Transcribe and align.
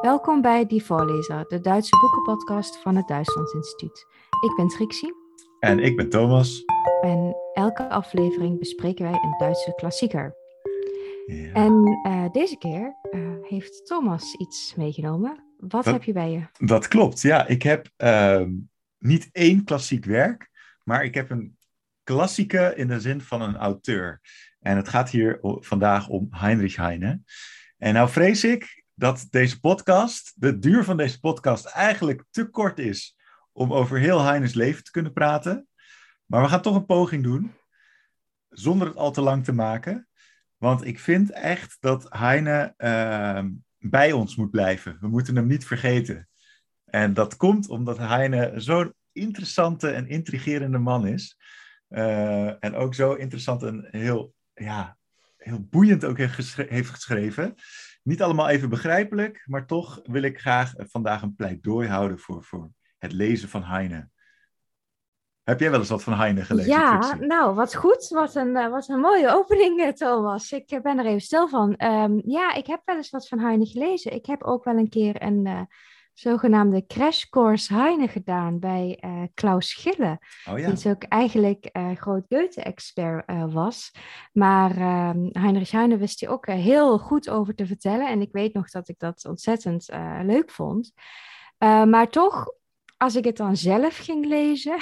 Welkom 0.00 0.40
bij 0.40 0.66
Die 0.66 0.84
Voorlezer, 0.84 1.44
de 1.48 1.60
Duitse 1.60 1.98
boekenpodcast 2.00 2.82
van 2.82 2.96
het 2.96 3.08
Duitslands 3.08 3.52
Instituut. 3.52 4.06
Ik 4.44 4.56
ben 4.56 4.68
Trixie. 4.68 5.14
En 5.58 5.78
ik 5.78 5.96
ben 5.96 6.08
Thomas. 6.08 6.64
En 7.00 7.36
elke 7.54 7.88
aflevering 7.88 8.58
bespreken 8.58 9.04
wij 9.04 9.12
een 9.22 9.34
Duitse 9.38 9.74
klassieker. 9.74 10.34
Ja. 11.26 11.52
En 11.52 12.00
uh, 12.06 12.30
deze 12.30 12.56
keer 12.56 12.96
uh, 13.10 13.20
heeft 13.42 13.86
Thomas 13.86 14.34
iets 14.34 14.74
meegenomen. 14.76 15.54
Wat 15.58 15.84
dat, 15.84 15.92
heb 15.92 16.02
je 16.02 16.12
bij 16.12 16.30
je? 16.30 16.66
Dat 16.66 16.88
klopt, 16.88 17.20
ja. 17.20 17.46
Ik 17.46 17.62
heb 17.62 17.90
uh, 17.98 18.42
niet 18.98 19.28
één 19.32 19.64
klassiek 19.64 20.04
werk, 20.04 20.50
maar 20.84 21.04
ik 21.04 21.14
heb 21.14 21.30
een 21.30 21.56
klassieke 22.02 22.72
in 22.76 22.88
de 22.88 23.00
zin 23.00 23.20
van 23.20 23.42
een 23.42 23.56
auteur. 23.56 24.20
En 24.60 24.76
het 24.76 24.88
gaat 24.88 25.10
hier 25.10 25.38
vandaag 25.42 26.08
om 26.08 26.26
Heinrich 26.30 26.76
Heine. 26.76 27.20
En 27.78 27.94
nou 27.94 28.08
vrees 28.08 28.44
ik 28.44 28.79
dat 29.00 29.26
deze 29.30 29.60
podcast, 29.60 30.32
de 30.36 30.58
duur 30.58 30.84
van 30.84 30.96
deze 30.96 31.20
podcast, 31.20 31.64
eigenlijk 31.64 32.24
te 32.30 32.44
kort 32.44 32.78
is 32.78 33.16
om 33.52 33.72
over 33.72 33.98
heel 33.98 34.22
Heine's 34.22 34.54
leven 34.54 34.84
te 34.84 34.90
kunnen 34.90 35.12
praten. 35.12 35.68
Maar 36.26 36.42
we 36.42 36.48
gaan 36.48 36.62
toch 36.62 36.74
een 36.74 36.86
poging 36.86 37.22
doen, 37.22 37.52
zonder 38.48 38.86
het 38.86 38.96
al 38.96 39.12
te 39.12 39.20
lang 39.20 39.44
te 39.44 39.52
maken. 39.52 40.08
Want 40.56 40.84
ik 40.84 40.98
vind 40.98 41.30
echt 41.30 41.76
dat 41.80 42.06
Heine 42.08 42.74
uh, 42.78 43.44
bij 43.78 44.12
ons 44.12 44.36
moet 44.36 44.50
blijven. 44.50 44.96
We 45.00 45.08
moeten 45.08 45.36
hem 45.36 45.46
niet 45.46 45.66
vergeten. 45.66 46.28
En 46.84 47.14
dat 47.14 47.36
komt 47.36 47.68
omdat 47.68 47.98
Heine 47.98 48.52
zo'n 48.56 48.94
interessante 49.12 49.90
en 49.90 50.08
intrigerende 50.08 50.78
man 50.78 51.06
is. 51.06 51.38
Uh, 51.88 52.64
en 52.64 52.74
ook 52.74 52.94
zo 52.94 53.14
interessant 53.14 53.62
en 53.62 53.88
heel, 53.90 54.34
ja, 54.54 54.98
heel 55.36 55.60
boeiend 55.60 56.04
ook 56.04 56.18
heeft 56.18 56.90
geschreven. 56.90 57.54
Niet 58.02 58.22
allemaal 58.22 58.48
even 58.48 58.68
begrijpelijk, 58.68 59.42
maar 59.46 59.66
toch 59.66 60.00
wil 60.04 60.22
ik 60.22 60.40
graag 60.40 60.72
vandaag 60.76 61.22
een 61.22 61.34
pleidooi 61.34 61.88
houden 61.88 62.18
voor, 62.18 62.44
voor 62.44 62.70
het 62.98 63.12
lezen 63.12 63.48
van 63.48 63.62
Heine. 63.62 64.08
Heb 65.42 65.60
jij 65.60 65.70
wel 65.70 65.78
eens 65.78 65.88
wat 65.88 66.02
van 66.02 66.12
Heine 66.12 66.44
gelezen? 66.44 66.70
Ja, 66.70 66.98
Trixie? 66.98 67.26
nou, 67.26 67.54
wat 67.54 67.74
goed. 67.74 68.08
Wat 68.08 68.34
een, 68.34 68.48
uh, 68.56 68.68
wat 68.68 68.88
een 68.88 69.00
mooie 69.00 69.34
opening, 69.34 69.96
Thomas. 69.96 70.52
Ik 70.52 70.78
ben 70.82 70.98
er 70.98 71.06
even 71.06 71.20
stil 71.20 71.48
van. 71.48 71.74
Um, 71.84 72.22
ja, 72.24 72.54
ik 72.54 72.66
heb 72.66 72.80
wel 72.84 72.96
eens 72.96 73.10
wat 73.10 73.28
van 73.28 73.38
Heine 73.38 73.66
gelezen. 73.66 74.12
Ik 74.12 74.26
heb 74.26 74.42
ook 74.42 74.64
wel 74.64 74.76
een 74.76 74.88
keer 74.88 75.22
een 75.22 75.46
uh, 75.46 75.60
zogenaamde 76.20 76.86
crash 76.86 77.24
course 77.24 77.74
Heine 77.74 78.08
gedaan 78.08 78.58
bij 78.58 79.02
uh, 79.04 79.22
Klaus 79.34 79.74
Gille. 79.74 80.18
Oh, 80.48 80.58
ja. 80.58 80.64
Die 80.66 80.74
dus 80.74 80.86
ook 80.86 81.02
eigenlijk 81.02 81.70
groot 81.94 82.24
Goethe-expert 82.28 83.52
was. 83.52 83.90
Maar 84.32 84.70
ehm, 84.70 85.28
Heinrich 85.32 85.70
Heine 85.70 85.96
wist 85.96 86.20
hij 86.20 86.28
ook 86.28 86.46
heel 86.46 86.98
goed 86.98 87.30
over 87.30 87.54
te 87.54 87.66
vertellen. 87.66 88.08
En 88.08 88.20
ik 88.20 88.32
weet 88.32 88.54
nog 88.54 88.70
dat 88.70 88.88
ik 88.88 88.98
dat 88.98 89.24
ontzettend 89.24 89.88
leuk 90.22 90.50
vond. 90.50 90.92
maar 91.58 92.08
toch 92.08 92.46
als 92.96 93.16
ik 93.16 93.24
het 93.24 93.36
dan 93.36 93.56
zelf 93.56 93.96
ging 93.96 94.26
lezen, 94.26 94.78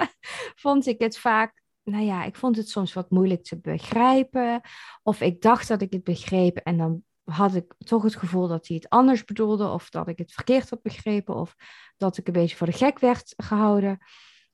vond 0.64 0.86
ik 0.86 1.00
het 1.00 1.18
vaak, 1.18 1.62
nou 1.82 2.04
ja, 2.04 2.24
ik 2.24 2.36
vond 2.36 2.56
het 2.56 2.68
soms 2.68 2.92
wat 2.92 3.10
moeilijk 3.10 3.44
te 3.44 3.58
begrijpen. 3.58 4.60
Of 5.02 5.20
ik 5.20 5.42
dacht 5.42 5.68
dat 5.68 5.82
ik 5.82 5.92
het 5.92 6.04
begreep 6.04 6.56
en 6.56 6.76
dan 6.76 7.02
had 7.30 7.54
ik 7.54 7.74
toch 7.78 8.02
het 8.02 8.16
gevoel 8.16 8.48
dat 8.48 8.66
hij 8.66 8.76
het 8.76 8.88
anders 8.88 9.24
bedoelde, 9.24 9.68
of 9.68 9.90
dat 9.90 10.08
ik 10.08 10.18
het 10.18 10.32
verkeerd 10.32 10.70
had 10.70 10.82
begrepen, 10.82 11.34
of 11.34 11.54
dat 11.96 12.16
ik 12.16 12.26
een 12.26 12.32
beetje 12.32 12.56
voor 12.56 12.66
de 12.66 12.72
gek 12.72 12.98
werd 12.98 13.34
gehouden. 13.36 13.98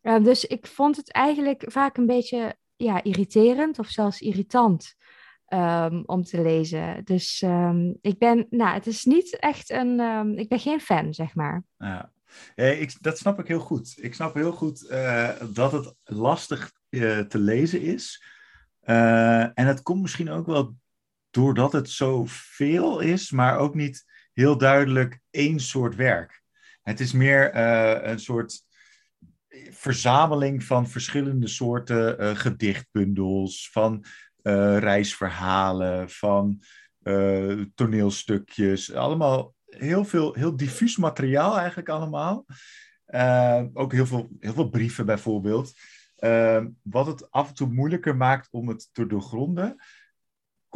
Uh, 0.02 0.24
dus 0.24 0.44
ik 0.44 0.66
vond 0.66 0.96
het 0.96 1.12
eigenlijk 1.12 1.64
vaak 1.66 1.96
een 1.96 2.06
beetje 2.06 2.56
ja, 2.76 3.02
irriterend 3.02 3.78
of 3.78 3.88
zelfs 3.88 4.20
irritant. 4.20 4.94
Um, 5.48 6.02
om 6.06 6.22
te 6.22 6.42
lezen. 6.42 7.04
Dus 7.04 7.42
um, 7.42 7.98
ik 8.00 8.18
ben, 8.18 8.46
nou, 8.50 8.74
het 8.74 8.86
is 8.86 9.04
niet 9.04 9.38
echt 9.38 9.70
een, 9.70 10.00
um, 10.00 10.38
ik 10.38 10.48
ben 10.48 10.58
geen 10.58 10.80
fan, 10.80 11.14
zeg 11.14 11.34
maar. 11.34 11.62
Ja. 11.78 12.12
Eh, 12.54 12.80
ik, 12.80 13.02
dat 13.02 13.18
snap 13.18 13.38
ik 13.38 13.46
heel 13.46 13.60
goed. 13.60 13.94
Ik 14.00 14.14
snap 14.14 14.34
heel 14.34 14.52
goed 14.52 14.86
uh, 14.90 15.30
dat 15.52 15.72
het 15.72 15.94
lastig 16.04 16.72
te 17.28 17.38
lezen 17.38 17.80
is. 17.80 18.24
en 18.80 19.66
het 19.66 19.82
komt 19.82 20.02
misschien 20.02 20.30
ook 20.30 20.46
wel 20.46 20.74
doordat 21.36 21.72
het 21.72 21.90
zo 21.90 22.22
veel 22.28 23.00
is, 23.00 23.30
maar 23.30 23.58
ook 23.58 23.74
niet 23.74 24.04
heel 24.32 24.58
duidelijk 24.58 25.20
één 25.30 25.60
soort 25.60 25.94
werk. 25.94 26.42
Het 26.82 27.00
is 27.00 27.12
meer 27.12 27.56
een 28.06 28.18
soort 28.18 28.64
verzameling 29.70 30.64
van 30.64 30.88
verschillende 30.88 31.46
soorten 31.46 32.36
gedichtbundels, 32.36 33.70
van 33.72 34.04
reisverhalen, 34.78 36.10
van 36.10 36.62
toneelstukjes. 37.74 38.92
Allemaal 38.92 39.54
heel 39.66 40.04
veel, 40.04 40.34
heel 40.34 40.56
diffuus 40.56 40.96
materiaal 40.96 41.58
eigenlijk 41.58 41.88
allemaal. 41.88 42.46
Ook 43.72 43.92
heel 43.92 44.06
veel, 44.06 44.28
heel 44.40 44.52
veel 44.52 44.68
brieven 44.68 45.06
bijvoorbeeld. 45.06 45.72
Wat 46.82 47.06
het 47.06 47.30
af 47.30 47.48
en 47.48 47.54
toe 47.54 47.68
moeilijker 47.68 48.16
maakt 48.16 48.48
om 48.50 48.68
het 48.68 48.88
te 48.92 49.06
doorgronden. 49.06 49.76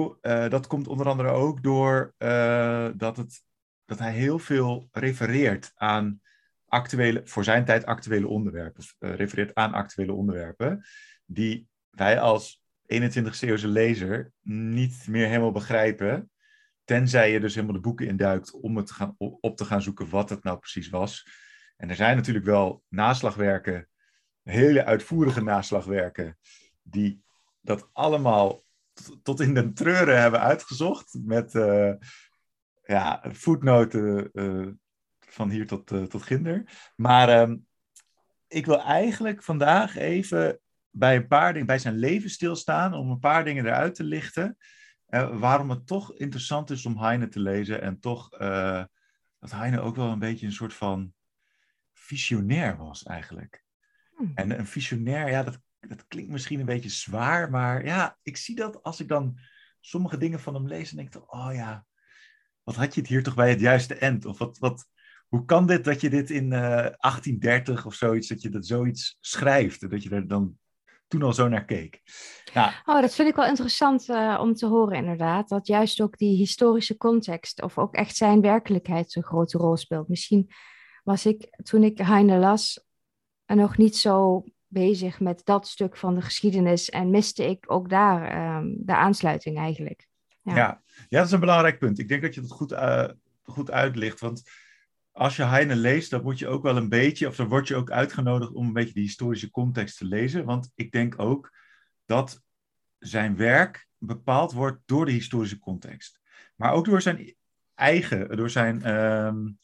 Uh, 0.01 0.49
dat 0.49 0.67
komt 0.67 0.89
onder 0.89 1.09
andere 1.09 1.29
ook 1.29 1.63
door 1.63 2.15
dat, 2.97 3.17
het, 3.17 3.43
dat 3.85 3.99
hij 3.99 4.13
heel 4.13 4.39
veel 4.39 4.89
refereert 4.93 5.73
aan 5.75 6.21
actuele, 6.67 7.21
voor 7.25 7.45
zijn 7.45 7.65
tijd 7.65 7.87
actuele 7.87 8.29
onderwerpen. 8.29 8.83
Of 8.83 8.95
refereert 8.99 9.55
aan 9.55 9.73
actuele 9.73 10.13
onderwerpen. 10.13 10.85
Die 11.27 11.69
wij 11.91 12.21
als 12.21 12.63
21e 12.83 13.41
eeuwse 13.41 13.69
lezer 13.69 14.33
niet 14.43 15.07
meer 15.09 15.27
helemaal 15.27 15.53
begrijpen. 15.53 16.31
Tenzij 16.85 17.33
je 17.33 17.41
dus 17.41 17.55
helemaal 17.55 17.75
de 17.75 17.81
boeken 17.81 18.07
induikt 18.07 18.61
om 18.61 18.77
het 18.77 18.87
te 18.87 18.95
gaan, 18.95 19.15
op 19.19 19.57
te 19.57 19.65
gaan 19.65 19.83
zoeken 19.83 20.09
wat 20.09 20.31
het 20.31 20.43
nou 20.43 20.59
precies 20.59 20.89
was. 20.89 21.27
En 21.77 21.89
er 21.89 21.97
zijn 21.97 22.17
natuurlijk 22.17 22.45
wel 22.45 22.83
naslagwerken, 22.89 23.89
hele 24.43 24.85
uitvoerige 24.85 25.43
naslagwerken, 25.43 26.39
die 26.83 27.23
dat 27.61 27.89
allemaal 27.93 28.63
tot 29.23 29.41
in 29.41 29.55
de 29.55 29.73
treuren 29.73 30.21
hebben 30.21 30.41
uitgezocht. 30.41 31.19
Met 31.25 31.55
uh, 31.55 31.93
ja, 32.83 33.23
voetnoten 33.29 34.31
uh, 34.33 34.69
van 35.19 35.51
hier 35.51 35.67
tot, 35.67 35.93
uh, 35.93 36.03
tot 36.03 36.23
ginder. 36.23 36.91
Maar 36.97 37.41
um, 37.41 37.67
ik 38.49 38.67
wil 38.67 38.83
eigenlijk 38.83 39.43
vandaag 39.43 39.97
even 39.97 40.61
bij 40.91 41.17
een 41.17 41.27
paar 41.27 41.53
dingen, 41.53 41.67
bij 41.67 41.79
zijn 41.79 41.97
leven 41.97 42.31
stilstaan, 42.31 42.95
om 42.95 43.11
een 43.11 43.19
paar 43.19 43.45
dingen 43.45 43.67
eruit 43.67 43.95
te 43.95 44.05
lichten. 44.05 44.57
Waarom 45.33 45.71
het 45.71 45.87
toch 45.87 46.15
interessant 46.15 46.71
is 46.71 46.87
om 46.87 46.99
Heine 46.99 47.29
te 47.29 47.41
lezen 47.41 47.83
en 47.83 48.01
toch 48.01 48.29
dat 49.39 49.51
Heine 49.51 49.81
ook 49.81 49.97
wel 49.97 50.09
een 50.09 50.19
beetje 50.19 50.47
een 50.47 50.53
soort 50.53 50.75
van 50.75 51.13
visionair 51.93 52.77
was 52.77 53.03
eigenlijk. 53.03 53.65
Hmm. 54.17 54.33
En 54.35 54.59
een 54.59 54.67
visionair, 54.67 55.29
ja, 55.31 55.43
dat, 55.43 55.61
dat 55.89 56.07
klinkt 56.09 56.31
misschien 56.31 56.61
een 56.61 56.67
beetje 56.67 56.89
zwaar, 56.89 57.51
maar 57.51 57.85
ja, 57.85 58.19
ik 58.23 58.37
zie 58.37 58.57
dat 58.57 58.83
als 58.83 59.01
ik 59.01 59.09
dan 59.09 59.39
sommige 59.81 60.17
dingen 60.17 60.41
van 60.41 60.55
hem 60.55 60.67
lees 60.67 60.91
en 60.91 60.97
denk 60.97 61.15
ik, 61.15 61.35
oh 61.35 61.51
ja, 61.53 61.87
wat 62.63 62.77
had 62.77 62.95
je 62.95 63.01
het 63.01 63.11
hier 63.11 63.23
toch 63.23 63.35
bij 63.35 63.51
het 63.51 63.61
juiste 63.61 63.95
eind? 63.95 64.25
Of 64.25 64.39
wat, 64.39 64.59
wat, 64.59 64.87
hoe 65.29 65.45
kan 65.45 65.67
dit 65.67 65.85
dat 65.85 66.01
je 66.01 66.11
dit 66.11 66.31
in 66.31 66.45
uh, 66.45 66.51
1830 66.51 67.87
of 67.87 67.95
zoiets, 67.95 68.29
dat 68.29 68.43
je 68.43 68.49
dat 68.49 68.67
zoiets 68.67 69.17
schrijft, 69.21 69.91
dat 69.91 70.03
je 70.03 70.11
er 70.11 70.29
dan 70.29 70.59
toen 71.09 71.23
al 71.23 71.33
zo 71.33 71.49
naar 71.49 71.65
keek. 71.65 72.03
Ja. 72.53 72.83
Oh, 72.85 73.01
dat 73.01 73.15
vind 73.15 73.29
ik 73.29 73.35
wel 73.35 73.47
interessant 73.47 74.09
uh, 74.09 74.39
om 74.41 74.55
te 74.55 74.67
horen 74.67 74.97
inderdaad. 74.97 75.49
Dat 75.49 75.67
juist 75.67 76.01
ook 76.01 76.19
die 76.19 76.37
historische 76.37 76.97
context 76.97 77.63
of 77.63 77.79
ook 77.79 77.95
echt 77.95 78.17
zijn 78.17 78.41
werkelijkheid 78.41 79.13
zo'n 79.13 79.23
grote 79.23 79.59
rol 79.59 79.77
speelt. 79.77 80.09
Misschien 80.09 80.51
was 81.05 81.27
ik 81.27 81.57
toen 81.63 81.83
ik 81.83 81.99
Heine 81.99 82.39
las 82.39 82.85
nog 83.47 83.77
niet 83.77 83.97
zo 83.97 84.45
bezig 84.71 85.21
met 85.21 85.41
dat 85.45 85.69
stuk 85.69 85.97
van 85.97 86.15
de 86.15 86.23
geschiedenis 86.23 86.91
en 86.91 87.11
miste 87.11 87.45
ik 87.45 87.65
ook 87.67 87.89
daar 87.89 88.57
um, 88.57 88.77
de 88.79 88.95
aansluiting 88.95 89.59
eigenlijk. 89.59 90.09
Ja. 90.43 90.57
ja. 90.57 90.83
Dat 91.09 91.27
is 91.27 91.33
een 91.33 91.41
belangrijk 91.41 91.79
punt. 91.79 91.99
Ik 91.99 92.09
denk 92.09 92.23
dat 92.23 92.35
je 92.35 92.41
dat 92.41 92.51
goed, 92.51 92.73
uh, 92.73 93.09
goed 93.43 93.71
uitlicht, 93.71 94.21
want 94.21 94.43
als 95.13 95.37
je 95.37 95.45
Heine 95.45 95.77
leest, 95.77 96.11
dan 96.11 96.23
moet 96.23 96.39
je 96.39 96.49
ook 96.49 96.63
wel 96.63 96.77
een 96.77 96.89
beetje, 96.89 97.27
of 97.27 97.37
dan 97.37 97.49
word 97.49 97.69
je 97.69 97.77
ook 97.77 97.91
uitgenodigd 97.91 98.53
om 98.53 98.67
een 98.67 98.73
beetje 98.73 98.95
de 98.95 99.01
historische 99.01 99.51
context 99.51 99.99
te 99.99 100.05
lezen. 100.05 100.45
Want 100.45 100.71
ik 100.75 100.93
denk 100.93 101.15
ook 101.19 101.57
dat 102.07 102.43
zijn 102.99 103.37
werk 103.37 103.89
bepaald 103.99 104.53
wordt 104.53 104.81
door 104.85 105.07
de 105.07 105.13
historische 105.13 105.59
context. 105.59 106.21
Maar 106.57 106.73
ook 106.73 106.85
door 106.85 107.03
zijn 107.03 107.35
eigen, 107.75 108.37
door 108.37 108.51
zijn 108.51 108.95
um, 108.95 109.59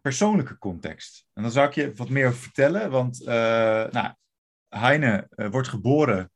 persoonlijke 0.00 0.58
context. 0.58 1.26
En 1.34 1.42
dan 1.42 1.52
zou 1.52 1.68
ik 1.68 1.74
je 1.74 1.94
wat 1.94 2.08
meer 2.08 2.34
vertellen, 2.34 2.90
want 2.90 3.20
uh, 3.20 3.26
nou, 3.90 4.14
Heine 4.68 5.28
uh, 5.36 5.48
wordt 5.48 5.68
geboren 5.68 6.30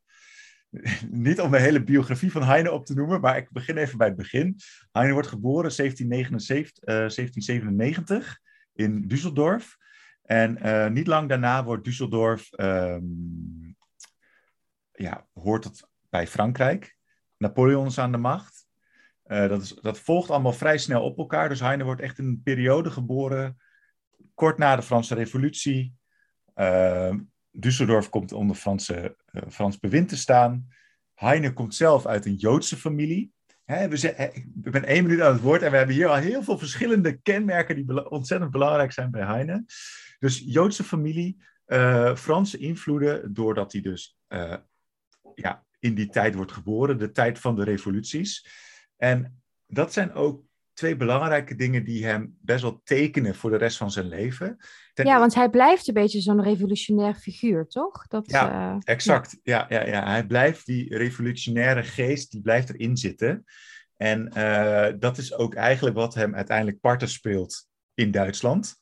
niet 1.09 1.41
om 1.41 1.51
de 1.51 1.59
hele 1.59 1.83
biografie 1.83 2.31
van 2.31 2.43
Heine 2.43 2.71
op 2.71 2.85
te 2.85 2.93
noemen, 2.93 3.21
maar 3.21 3.37
ik 3.37 3.51
begin 3.51 3.77
even 3.77 3.97
bij 3.97 4.07
het 4.07 4.15
begin. 4.15 4.59
Heine 4.91 5.13
wordt 5.13 5.27
geboren 5.27 5.75
1779, 5.75 6.83
uh, 6.83 6.95
1797 6.95 8.39
in 8.73 9.07
Düsseldorf. 9.07 9.81
En 10.23 10.93
niet 10.93 11.07
lang 11.07 11.29
daarna 11.29 11.63
wordt 11.63 11.89
Düsseldorf, 11.89 12.59
um, 12.59 13.75
ja, 14.91 15.27
hoort 15.33 15.63
het 15.63 15.87
bij 16.09 16.27
Frankrijk. 16.27 16.97
Napoleon 17.37 17.87
is 17.87 17.99
aan 17.99 18.11
de 18.11 18.17
macht. 18.17 18.62
Dat, 19.23 19.61
is, 19.61 19.69
dat 19.69 19.99
volgt 19.99 20.29
allemaal 20.29 20.53
vrij 20.53 20.77
snel 20.77 21.03
op 21.03 21.17
elkaar. 21.17 21.49
Dus 21.49 21.59
Heine 21.59 21.83
wordt 21.83 22.01
echt 22.01 22.17
in 22.17 22.25
een 22.25 22.41
periode 22.43 22.91
geboren, 22.91 23.57
kort 24.33 24.57
na 24.57 24.75
de 24.75 24.81
Franse 24.81 25.15
Revolutie. 25.15 25.93
Düsseldorf 27.51 28.09
komt 28.09 28.31
onder 28.31 28.55
Franse, 28.55 29.17
Frans 29.49 29.79
bewind 29.79 30.09
te 30.09 30.17
staan. 30.17 30.67
Heine 31.13 31.53
komt 31.53 31.75
zelf 31.75 32.05
uit 32.05 32.25
een 32.25 32.35
Joodse 32.35 32.77
familie. 32.77 33.31
we 33.65 33.97
zijn, 33.97 34.15
ik 34.35 34.71
ben 34.71 34.83
één 34.83 35.03
minuut 35.03 35.21
aan 35.21 35.33
het 35.33 35.41
woord 35.41 35.61
en 35.61 35.71
we 35.71 35.77
hebben 35.77 35.95
hier 35.95 36.07
al 36.07 36.15
heel 36.15 36.43
veel 36.43 36.57
verschillende 36.57 37.17
kenmerken 37.21 37.75
die 37.75 38.09
ontzettend 38.09 38.51
belangrijk 38.51 38.91
zijn 38.91 39.11
bij 39.11 39.25
Heine. 39.25 39.65
Dus 40.19 40.43
Joodse 40.45 40.83
familie, 40.83 41.43
uh, 41.67 42.15
Franse 42.15 42.57
invloeden, 42.57 43.33
doordat 43.33 43.71
hij 43.71 43.81
dus 43.81 44.17
ja, 45.35 45.65
in 45.79 45.95
die 45.95 46.09
tijd 46.09 46.35
wordt 46.35 46.51
geboren, 46.51 46.97
de 46.97 47.11
tijd 47.11 47.39
van 47.39 47.55
de 47.55 47.63
revoluties. 47.63 48.47
En 48.97 49.43
dat 49.67 49.93
zijn 49.93 50.13
ook 50.13 50.43
twee 50.73 50.95
belangrijke 50.95 51.55
dingen 51.55 51.83
die 51.83 52.05
hem 52.05 52.37
best 52.41 52.61
wel 52.61 52.81
tekenen 52.83 53.35
voor 53.35 53.49
de 53.49 53.57
rest 53.57 53.77
van 53.77 53.91
zijn 53.91 54.07
leven. 54.07 54.57
ja, 54.93 55.19
want 55.19 55.35
hij 55.35 55.49
blijft 55.49 55.87
een 55.87 55.93
beetje 55.93 56.21
zo'n 56.21 56.43
revolutionair 56.43 57.15
figuur, 57.15 57.67
toch? 57.67 58.07
Dat, 58.07 58.31
ja, 58.31 58.73
uh, 58.73 58.77
exact. 58.83 59.39
Ja. 59.43 59.65
Ja, 59.69 59.85
ja, 59.85 60.09
Hij 60.09 60.25
blijft 60.25 60.65
die 60.65 60.97
revolutionaire 60.97 61.83
geest, 61.83 62.31
die 62.31 62.41
blijft 62.41 62.69
erin 62.69 62.97
zitten. 62.97 63.43
En 63.95 64.31
uh, 64.37 64.87
dat 64.99 65.17
is 65.17 65.33
ook 65.33 65.55
eigenlijk 65.55 65.95
wat 65.95 66.13
hem 66.13 66.35
uiteindelijk 66.35 66.79
parten 66.79 67.09
speelt 67.09 67.67
in 67.93 68.11
Duitsland. 68.11 68.75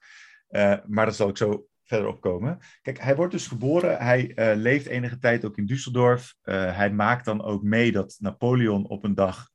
Uh, 0.49 0.77
maar 0.87 1.05
dat 1.05 1.15
zal 1.15 1.29
ik 1.29 1.37
zo 1.37 1.65
verder 1.91 2.07
opkomen. 2.07 2.59
Kijk, 2.81 2.99
hij 2.99 3.15
wordt 3.15 3.31
dus 3.31 3.47
geboren. 3.47 3.97
Hij 3.97 4.31
uh, 4.35 4.61
leeft 4.61 4.85
enige 4.85 5.17
tijd 5.17 5.45
ook 5.45 5.57
in 5.57 5.71
Düsseldorf. 5.71 6.23
Uh, 6.43 6.75
hij 6.75 6.91
maakt 6.91 7.25
dan 7.25 7.43
ook 7.43 7.63
mee 7.63 7.91
dat 7.91 8.15
Napoleon 8.19 8.87
op 8.87 9.03
een 9.03 9.15
dag 9.15 9.49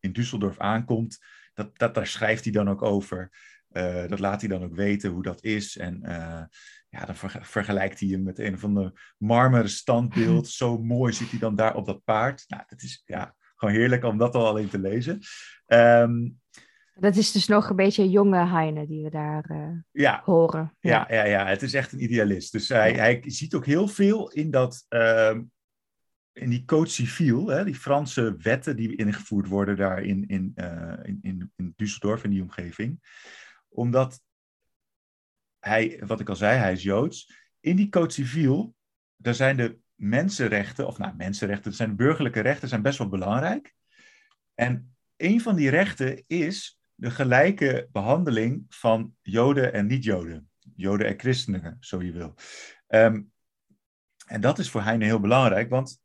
in 0.00 0.16
Düsseldorf 0.20 0.56
aankomt 0.56 1.18
dat, 1.54 1.78
dat, 1.78 1.94
daar 1.94 2.06
schrijft 2.06 2.44
hij 2.44 2.52
dan 2.52 2.68
ook 2.68 2.82
over. 2.82 3.30
Dat 4.08 4.18
laat 4.18 4.40
hij 4.40 4.48
dan 4.48 4.62
ook 4.62 4.74
weten 4.74 5.10
hoe 5.10 5.22
dat 5.22 5.42
is. 5.42 5.76
En 5.76 6.00
ja, 6.88 7.04
dan 7.04 7.14
vergelijkt 7.40 8.00
hij 8.00 8.08
hem 8.08 8.22
met 8.22 8.38
een 8.38 8.58
van 8.58 8.74
de 8.74 8.92
marmeren 9.18 9.70
standbeeld. 9.70 10.48
Zo 10.60 10.78
mooi 10.78 11.12
zit 11.12 11.30
hij 11.30 11.38
dan 11.38 11.56
daar 11.56 11.74
op 11.74 11.86
dat 11.86 12.04
paard. 12.04 12.44
Nou, 12.48 12.62
dat 12.66 12.82
is 12.82 13.02
ja, 13.06 13.34
gewoon 13.56 13.74
heerlijk 13.74 14.04
om 14.04 14.18
dat 14.18 14.34
al 14.34 14.46
alleen 14.46 14.68
te 14.68 14.78
lezen. 14.78 15.20
Um, 15.66 16.39
dat 17.00 17.16
is 17.16 17.32
dus 17.32 17.46
nog 17.46 17.70
een 17.70 17.76
beetje 17.76 18.10
jonge 18.10 18.46
Heine 18.46 18.86
die 18.86 19.02
we 19.02 19.10
daar 19.10 19.50
uh, 19.50 19.78
ja, 19.90 20.22
horen. 20.24 20.76
Ja. 20.80 21.06
ja. 21.08 21.16
Ja, 21.16 21.24
ja, 21.24 21.46
het 21.46 21.62
is 21.62 21.74
echt 21.74 21.92
een 21.92 22.02
idealist. 22.02 22.52
Dus 22.52 22.68
hij, 22.68 22.92
hij 22.92 23.22
ziet 23.26 23.54
ook 23.54 23.66
heel 23.66 23.88
veel 23.88 24.30
in 24.30 24.50
dat 24.50 24.84
ehm, 24.88 25.42
in 26.32 26.50
die 26.50 26.64
code 26.64 26.88
civiel, 26.88 27.46
hè, 27.46 27.64
die 27.64 27.74
Franse 27.74 28.36
wetten 28.36 28.76
die 28.76 28.96
ingevoerd 28.96 29.48
worden 29.48 29.76
daar 29.76 30.02
in, 30.02 30.26
in, 30.26 30.52
uh, 30.54 30.92
in, 31.02 31.18
in, 31.22 31.52
in 31.56 31.74
Düsseldorf, 31.76 32.22
in 32.22 32.30
die 32.30 32.42
omgeving. 32.42 33.00
Omdat 33.68 34.20
hij, 35.58 36.02
wat 36.06 36.20
ik 36.20 36.28
al 36.28 36.36
zei, 36.36 36.58
hij 36.58 36.72
is 36.72 36.82
Joods. 36.82 37.48
In 37.60 37.76
die 37.76 37.88
code 37.88 38.12
civiel, 38.12 38.74
daar 39.16 39.34
zijn 39.34 39.56
de 39.56 39.78
mensenrechten, 39.94 40.86
of 40.86 40.98
nou, 40.98 41.14
mensenrechten, 41.16 41.72
zijn 41.72 41.96
burgerlijke 41.96 42.40
rechten, 42.40 42.68
zijn 42.68 42.82
best 42.82 42.98
wel 42.98 43.08
belangrijk. 43.08 43.74
En 44.54 44.96
een 45.16 45.40
van 45.40 45.56
die 45.56 45.70
rechten 45.70 46.24
is 46.26 46.79
de 47.00 47.10
gelijke 47.10 47.88
behandeling 47.92 48.64
van 48.68 49.14
Joden 49.22 49.72
en 49.72 49.86
niet-Joden. 49.86 50.50
Joden 50.76 51.06
en 51.06 51.18
christenen, 51.18 51.76
zo 51.80 52.02
je 52.02 52.12
wil. 52.12 52.34
Um, 52.88 53.32
en 54.26 54.40
dat 54.40 54.58
is 54.58 54.70
voor 54.70 54.82
Heine 54.82 55.04
heel 55.04 55.20
belangrijk, 55.20 55.70
want 55.70 56.00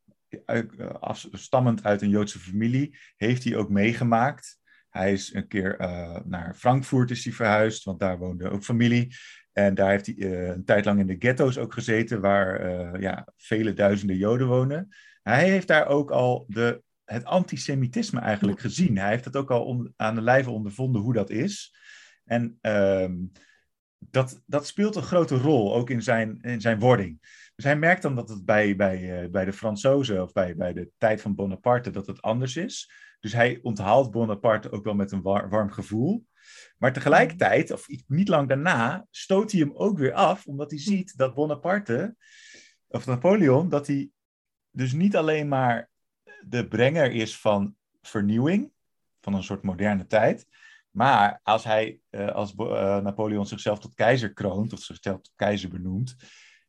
afstammend 0.99 1.83
uit 1.83 2.01
een 2.01 2.09
Joodse 2.09 2.39
familie, 2.39 2.97
heeft 3.17 3.43
hij 3.43 3.55
ook 3.55 3.69
meegemaakt. 3.69 4.59
Hij 4.89 5.13
is 5.13 5.33
een 5.33 5.47
keer 5.47 5.81
uh, 5.81 6.19
naar 6.25 6.55
Frankfurt 6.55 7.11
is 7.11 7.23
hij 7.23 7.33
verhuisd, 7.33 7.83
want 7.83 7.99
daar 7.99 8.17
woonde 8.17 8.49
ook 8.49 8.63
familie. 8.63 9.15
En 9.51 9.75
daar 9.75 9.89
heeft 9.89 10.05
hij 10.05 10.15
uh, 10.15 10.47
een 10.47 10.65
tijd 10.65 10.85
lang 10.85 10.99
in 10.99 11.07
de 11.07 11.15
ghetto's 11.19 11.57
ook 11.57 11.73
gezeten, 11.73 12.21
waar 12.21 12.99
ja, 13.01 13.27
vele 13.37 13.73
duizenden 13.73 14.17
Joden 14.17 14.47
wonen. 14.47 14.89
Hij 15.21 15.49
heeft 15.49 15.67
daar 15.67 15.87
ook 15.87 16.11
al 16.11 16.45
de, 16.47 16.83
het 17.05 17.25
antisemitisme 17.25 18.19
eigenlijk 18.19 18.59
gezien. 18.59 18.97
Hij 18.97 19.09
heeft 19.09 19.25
het 19.25 19.35
ook 19.35 19.51
al 19.51 19.91
aan 19.95 20.15
de 20.15 20.21
lijve 20.21 20.49
ondervonden 20.49 21.01
hoe 21.01 21.13
dat 21.13 21.29
is. 21.29 21.75
En 22.23 22.57
ehm, 22.61 23.15
dat, 23.97 24.41
dat 24.45 24.67
speelt 24.67 24.95
een 24.95 25.03
grote 25.03 25.37
rol, 25.37 25.75
ook 25.75 25.89
in 25.89 26.03
zijn, 26.03 26.41
in 26.41 26.61
zijn 26.61 26.79
wording. 26.79 27.19
Dus 27.55 27.65
hij 27.65 27.77
merkt 27.77 28.01
dan 28.01 28.15
dat 28.15 28.29
het 28.29 28.45
bij, 28.45 28.75
bij, 28.75 29.23
uh, 29.23 29.29
bij 29.29 29.45
de 29.45 29.53
Fransozen 29.53 30.21
of 30.21 30.31
bij, 30.31 30.55
bij 30.55 30.73
de 30.73 30.89
tijd 30.97 31.21
van 31.21 31.35
Bonaparte 31.35 31.91
dat 31.91 32.07
het 32.07 32.21
anders 32.21 32.55
is. 32.55 32.91
Dus 33.19 33.33
hij 33.33 33.59
onthaalt 33.61 34.11
Bonaparte 34.11 34.71
ook 34.71 34.83
wel 34.83 34.95
met 34.95 35.11
een 35.11 35.21
war, 35.21 35.49
warm 35.49 35.71
gevoel. 35.71 36.25
Maar 36.77 36.93
tegelijkertijd, 36.93 37.71
of 37.71 37.87
niet 38.07 38.27
lang 38.27 38.47
daarna, 38.47 39.07
stoot 39.11 39.51
hij 39.51 39.59
hem 39.61 39.73
ook 39.73 39.97
weer 39.97 40.13
af, 40.13 40.45
omdat 40.45 40.69
hij 40.69 40.79
ziet 40.79 41.17
dat 41.17 41.33
Bonaparte, 41.33 42.15
of 42.87 43.05
Napoleon, 43.05 43.69
dat 43.69 43.87
hij 43.87 44.09
dus 44.71 44.93
niet 44.93 45.15
alleen 45.15 45.47
maar 45.47 45.89
de 46.47 46.67
brenger 46.67 47.11
is 47.11 47.37
van 47.37 47.75
vernieuwing, 48.01 48.71
van 49.21 49.33
een 49.33 49.43
soort 49.43 49.63
moderne 49.63 50.07
tijd, 50.07 50.47
maar 50.91 51.39
als 51.43 51.63
hij, 51.63 51.99
uh, 52.11 52.27
als 52.27 52.53
uh, 52.57 52.97
Napoleon 52.97 53.45
zichzelf 53.45 53.79
tot 53.79 53.93
keizer 53.93 54.33
kroont, 54.33 54.73
of 54.73 54.79
zichzelf 54.79 55.21
tot 55.21 55.33
keizer 55.35 55.69
benoemt, 55.69 56.15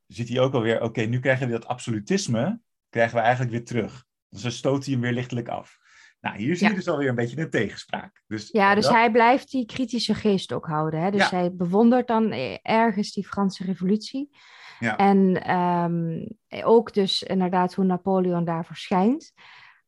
ziet 0.07 0.29
hij 0.29 0.41
ook 0.41 0.55
alweer, 0.55 0.83
oké, 0.83 1.01
nu 1.01 1.21
krijgen 1.21 1.47
we 1.47 1.53
dat 1.53 1.67
absolutisme, 1.67 2.61
krijgen 2.89 3.15
we 3.15 3.21
eigenlijk 3.21 3.51
weer 3.51 3.65
terug. 3.65 4.05
Dus 4.29 4.43
dan 4.43 4.51
stoot 4.51 4.85
hij 4.85 4.93
hem 4.93 5.03
weer 5.03 5.13
lichtelijk 5.13 5.49
af. 5.49 5.79
Nou, 6.21 6.37
hier 6.37 6.57
zie 6.57 6.69
je 6.69 6.75
dus 6.75 6.89
alweer 6.89 7.09
een 7.09 7.15
beetje 7.15 7.41
een 7.41 7.51
tegenspraak. 7.51 8.23
Dus, 8.27 8.49
ja, 8.51 8.75
dus 8.75 8.89
hij 8.89 9.11
blijft 9.11 9.51
die 9.51 9.67
kritische 9.67 10.15
geest 10.15 10.53
ook 10.53 10.67
houden. 10.67 11.01
Hè? 11.01 11.11
Dus 11.11 11.31
hij 11.31 11.55
bewondert 11.55 12.07
dan 12.07 12.33
ergens 12.63 13.13
die 13.13 13.27
Franse 13.27 13.65
revolutie. 13.65 14.37
Ja. 14.79 14.97
En 14.97 15.51
um, 15.57 16.27
ook 16.65 16.93
dus 16.95 17.23
inderdaad 17.23 17.75
hoe 17.75 17.85
Napoleon 17.85 18.45
daar 18.45 18.67
verschijnt. 18.67 19.33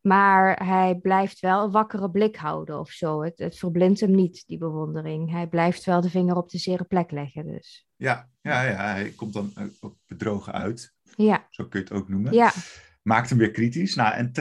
Maar 0.00 0.66
hij 0.66 0.94
blijft 0.94 1.40
wel 1.40 1.64
een 1.64 1.70
wakkere 1.70 2.10
blik 2.10 2.36
houden 2.36 2.78
of 2.78 2.90
zo. 2.90 3.22
Het, 3.22 3.38
het 3.38 3.58
verblindt 3.58 4.00
hem 4.00 4.14
niet, 4.14 4.44
die 4.46 4.58
bewondering. 4.58 5.30
Hij 5.30 5.46
blijft 5.46 5.84
wel 5.84 6.00
de 6.00 6.10
vinger 6.10 6.36
op 6.36 6.50
de 6.50 6.58
zere 6.58 6.84
plek 6.84 7.10
leggen 7.10 7.46
dus. 7.46 7.86
Ja, 7.96 8.28
ja, 8.40 8.62
ja 8.62 8.92
hij 8.92 9.12
komt 9.16 9.32
dan 9.32 9.52
ook 9.80 9.96
bedrogen 10.06 10.52
uit. 10.52 10.94
Ja. 11.16 11.46
Zo 11.50 11.64
kun 11.64 11.80
je 11.80 11.86
het 11.86 11.94
ook 11.94 12.08
noemen. 12.08 12.32
Ja. 12.32 12.52
Maakt 13.02 13.28
hem 13.28 13.38
weer 13.38 13.50
kritisch. 13.50 13.94
Nou, 13.94 14.14
en 14.14 14.32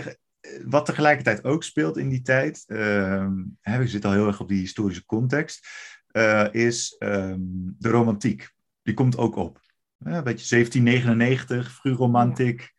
wat 0.65 0.85
tegelijkertijd 0.85 1.43
ook 1.43 1.63
speelt 1.63 1.97
in 1.97 2.09
die 2.09 2.21
tijd, 2.21 2.63
uh, 2.67 3.27
we 3.61 3.87
zitten 3.87 4.09
al 4.09 4.15
heel 4.15 4.27
erg 4.27 4.39
op 4.39 4.47
die 4.47 4.59
historische 4.59 5.05
context, 5.05 5.67
uh, 6.11 6.47
is 6.51 6.95
um, 6.99 7.75
de 7.79 7.89
romantiek. 7.89 8.49
Die 8.81 8.93
komt 8.93 9.17
ook 9.17 9.35
op. 9.35 9.59
Uh, 9.99 10.13
een 10.13 10.23
beetje 10.23 10.55
1799, 10.55 11.71
vroegromantiek, 11.71 12.73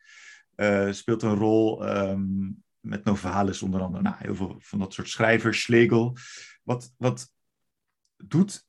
ja. 0.56 0.86
uh, 0.86 0.92
speelt 0.92 1.22
een 1.22 1.34
rol. 1.34 1.88
Um, 1.88 2.62
met 2.88 3.04
Novalis 3.04 3.62
onder 3.62 3.80
andere. 3.80 4.02
Nou, 4.02 4.16
heel 4.18 4.34
veel 4.34 4.56
van 4.58 4.78
dat 4.78 4.92
soort 4.92 5.08
schrijvers, 5.08 5.62
Schlegel. 5.62 6.16
Wat, 6.62 6.94
wat 6.96 7.32
doet 8.16 8.66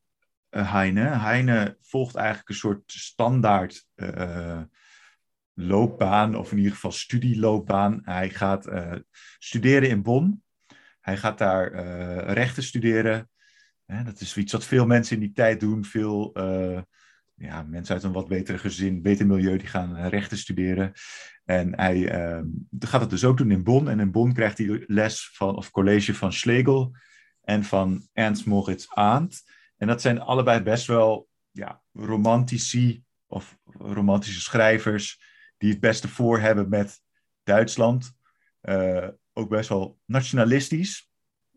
uh, 0.52 0.72
Heine? 0.72 1.02
Heine 1.02 1.78
volgt 1.82 2.16
eigenlijk 2.16 2.50
een 2.50 2.56
soort 2.56 2.92
standaard 2.92 3.86
uh, 3.96 4.62
loopbaan, 5.54 6.36
of 6.36 6.52
in 6.52 6.58
ieder 6.58 6.74
geval 6.74 6.92
studieloopbaan. 6.92 8.02
Hij 8.04 8.30
gaat 8.30 8.68
uh, 8.68 8.96
studeren 9.38 9.90
in 9.90 10.02
Bonn. 10.02 10.44
Hij 11.00 11.18
gaat 11.18 11.38
daar 11.38 11.74
rechten 12.34 12.64
studeren. 12.64 13.30
dat 13.86 14.20
is 14.20 14.38
iets 14.38 14.52
wat 14.52 14.66
veel 14.66 14.86
mensen 14.86 15.16
in 15.16 15.22
die 15.22 15.32
tijd 15.32 15.60
doen. 15.60 15.86
Veel 15.86 16.32
ja, 17.40 17.64
mensen 17.64 17.96
uit 17.96 18.04
een 18.04 18.12
wat 18.12 18.28
betere 18.28 18.58
gezin, 18.58 19.02
beter 19.02 19.28
milieu, 19.28 19.58
die 19.58 19.68
gaan 19.68 20.08
rechten 20.08 20.38
studeren. 20.38 20.94
En 21.46 21.76
hij 21.76 21.98
uh, 21.98 22.42
gaat 22.80 23.02
het 23.02 23.10
dus 23.10 23.24
ook 23.24 23.38
doen 23.38 23.52
in 23.52 23.64
Bonn. 23.64 23.88
En 23.88 24.00
in 24.00 24.12
Bonn 24.12 24.34
krijgt 24.34 24.58
hij 24.58 24.84
les 24.88 25.30
van, 25.34 25.56
of 25.56 25.72
college 25.72 26.16
van 26.16 26.34
Schlegel 26.34 26.96
en 27.42 27.64
van 27.64 28.08
Ernst 28.14 28.46
Moritz 28.46 28.88
Arndt. 28.88 29.44
En 29.78 29.88
dat 29.88 30.02
zijn 30.02 30.20
allebei 30.20 30.62
best 30.62 30.88
wel 30.88 31.28
ja, 31.52 31.82
romantici 31.94 33.04
of 33.28 33.58
romantische 33.64 34.42
schrijvers 34.42 35.22
die 35.58 35.70
het 35.70 35.80
beste 35.80 36.08
voor 36.08 36.40
hebben 36.40 36.70
met 36.70 37.02
Duitsland. 37.44 38.18
Uh, 38.62 39.08
ook 39.34 39.50
best 39.50 39.70
wel 39.70 40.00
nationalistisch 40.06 41.10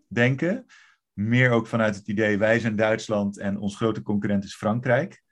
denken. 0.08 0.66
Meer 1.12 1.50
ook 1.50 1.66
vanuit 1.66 1.96
het 1.96 2.08
idee, 2.08 2.38
wij 2.38 2.58
zijn 2.58 2.76
Duitsland 2.76 3.38
en 3.38 3.58
ons 3.58 3.76
grote 3.76 4.02
concurrent 4.02 4.44
is 4.44 4.54
Frankrijk. 4.54 5.22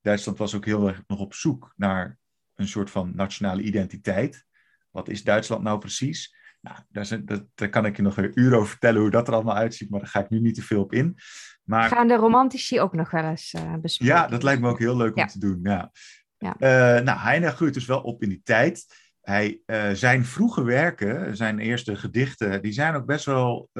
Duitsland 0.00 0.38
was 0.38 0.54
ook 0.54 0.64
heel 0.64 0.88
erg 0.88 1.02
nog 1.06 1.18
op 1.18 1.34
zoek 1.34 1.72
naar 1.76 2.18
een 2.54 2.68
soort 2.68 2.90
van 2.90 3.12
nationale 3.14 3.62
identiteit. 3.62 4.44
Wat 4.90 5.08
is 5.08 5.24
Duitsland 5.24 5.62
nou 5.62 5.78
precies? 5.78 6.38
Nou, 6.60 6.76
daar, 6.88 7.06
zijn, 7.06 7.24
dat, 7.24 7.44
daar 7.54 7.68
kan 7.68 7.86
ik 7.86 7.96
je 7.96 8.02
nog 8.02 8.16
een 8.16 8.32
uur 8.34 8.54
over 8.54 8.68
vertellen 8.68 9.00
hoe 9.00 9.10
dat 9.10 9.28
er 9.28 9.34
allemaal 9.34 9.56
uitziet, 9.56 9.90
maar 9.90 10.00
daar 10.00 10.08
ga 10.08 10.20
ik 10.20 10.30
nu 10.30 10.40
niet 10.40 10.54
te 10.54 10.62
veel 10.62 10.82
op 10.82 10.92
in. 10.92 11.16
Maar, 11.64 11.88
Gaan 11.88 12.08
de 12.08 12.14
romantici 12.14 12.80
ook 12.80 12.94
nog 12.94 13.10
wel 13.10 13.24
eens 13.24 13.52
uh, 13.52 13.74
bespreken? 13.76 14.14
Ja, 14.14 14.26
dat 14.26 14.42
lijkt 14.42 14.60
me 14.60 14.68
ook 14.68 14.78
heel 14.78 14.96
leuk 14.96 15.16
om 15.16 15.26
te 15.26 15.38
doen. 15.38 15.60
Ja. 15.62 15.90
Ja. 16.38 16.54
Uh, 16.58 17.04
nou, 17.04 17.18
Heine 17.18 17.50
groeit 17.50 17.74
dus 17.74 17.86
wel 17.86 18.00
op 18.00 18.22
in 18.22 18.28
die 18.28 18.40
tijd. 18.44 18.86
hij, 19.20 19.60
uh, 19.66 19.90
zijn 19.90 20.24
vroege 20.24 20.62
werken, 20.62 21.36
zijn 21.36 21.58
eerste 21.58 21.96
gedichten, 21.96 22.62
die 22.62 22.72
zijn 22.72 22.94
ook 22.94 23.06
best 23.06 23.24
wel, 23.24 23.70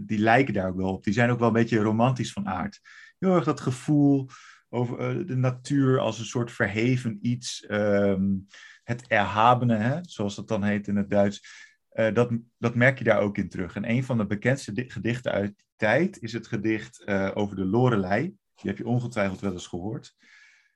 die 0.00 0.18
lijken 0.18 0.54
daar 0.54 0.68
ook 0.68 0.76
wel 0.76 0.92
op. 0.92 1.04
Die 1.04 1.12
zijn 1.12 1.30
ook 1.30 1.38
wel 1.38 1.48
een 1.48 1.54
beetje 1.54 1.78
romantisch 1.78 2.32
van 2.32 2.48
aard. 2.48 2.80
Heel 3.18 3.34
erg 3.34 3.44
dat 3.44 3.60
gevoel 3.60 4.28
over 4.72 5.18
uh, 5.18 5.26
de 5.26 5.36
natuur 5.36 5.98
als 5.98 6.18
een 6.18 6.24
soort 6.24 6.52
verheven 6.52 7.18
iets. 7.22 7.64
Um, 7.68 8.46
het 8.82 9.06
erhabene, 9.06 9.76
hè, 9.76 9.98
zoals 10.02 10.34
dat 10.34 10.48
dan 10.48 10.62
heet 10.62 10.88
in 10.88 10.96
het 10.96 11.10
Duits. 11.10 11.70
dat, 12.12 12.30
dat 12.58 12.74
merk 12.74 12.98
je 12.98 13.04
daar 13.04 13.20
ook 13.20 13.38
in 13.38 13.48
terug. 13.48 13.74
En 13.74 13.90
een 13.90 14.04
van 14.04 14.18
de 14.18 14.26
bekendste 14.26 14.84
gedichten 14.86 15.32
uit 15.32 15.56
die 15.56 15.66
tijd 15.76 16.22
is 16.22 16.32
het 16.32 16.46
gedicht 16.46 17.06
over 17.34 17.56
de 17.56 17.64
Lorelei. 17.64 18.22
Die 18.54 18.70
heb 18.70 18.78
je 18.78 18.86
ongetwijfeld 18.86 19.40
wel 19.40 19.52
eens 19.52 19.66
gehoord. 19.66 20.16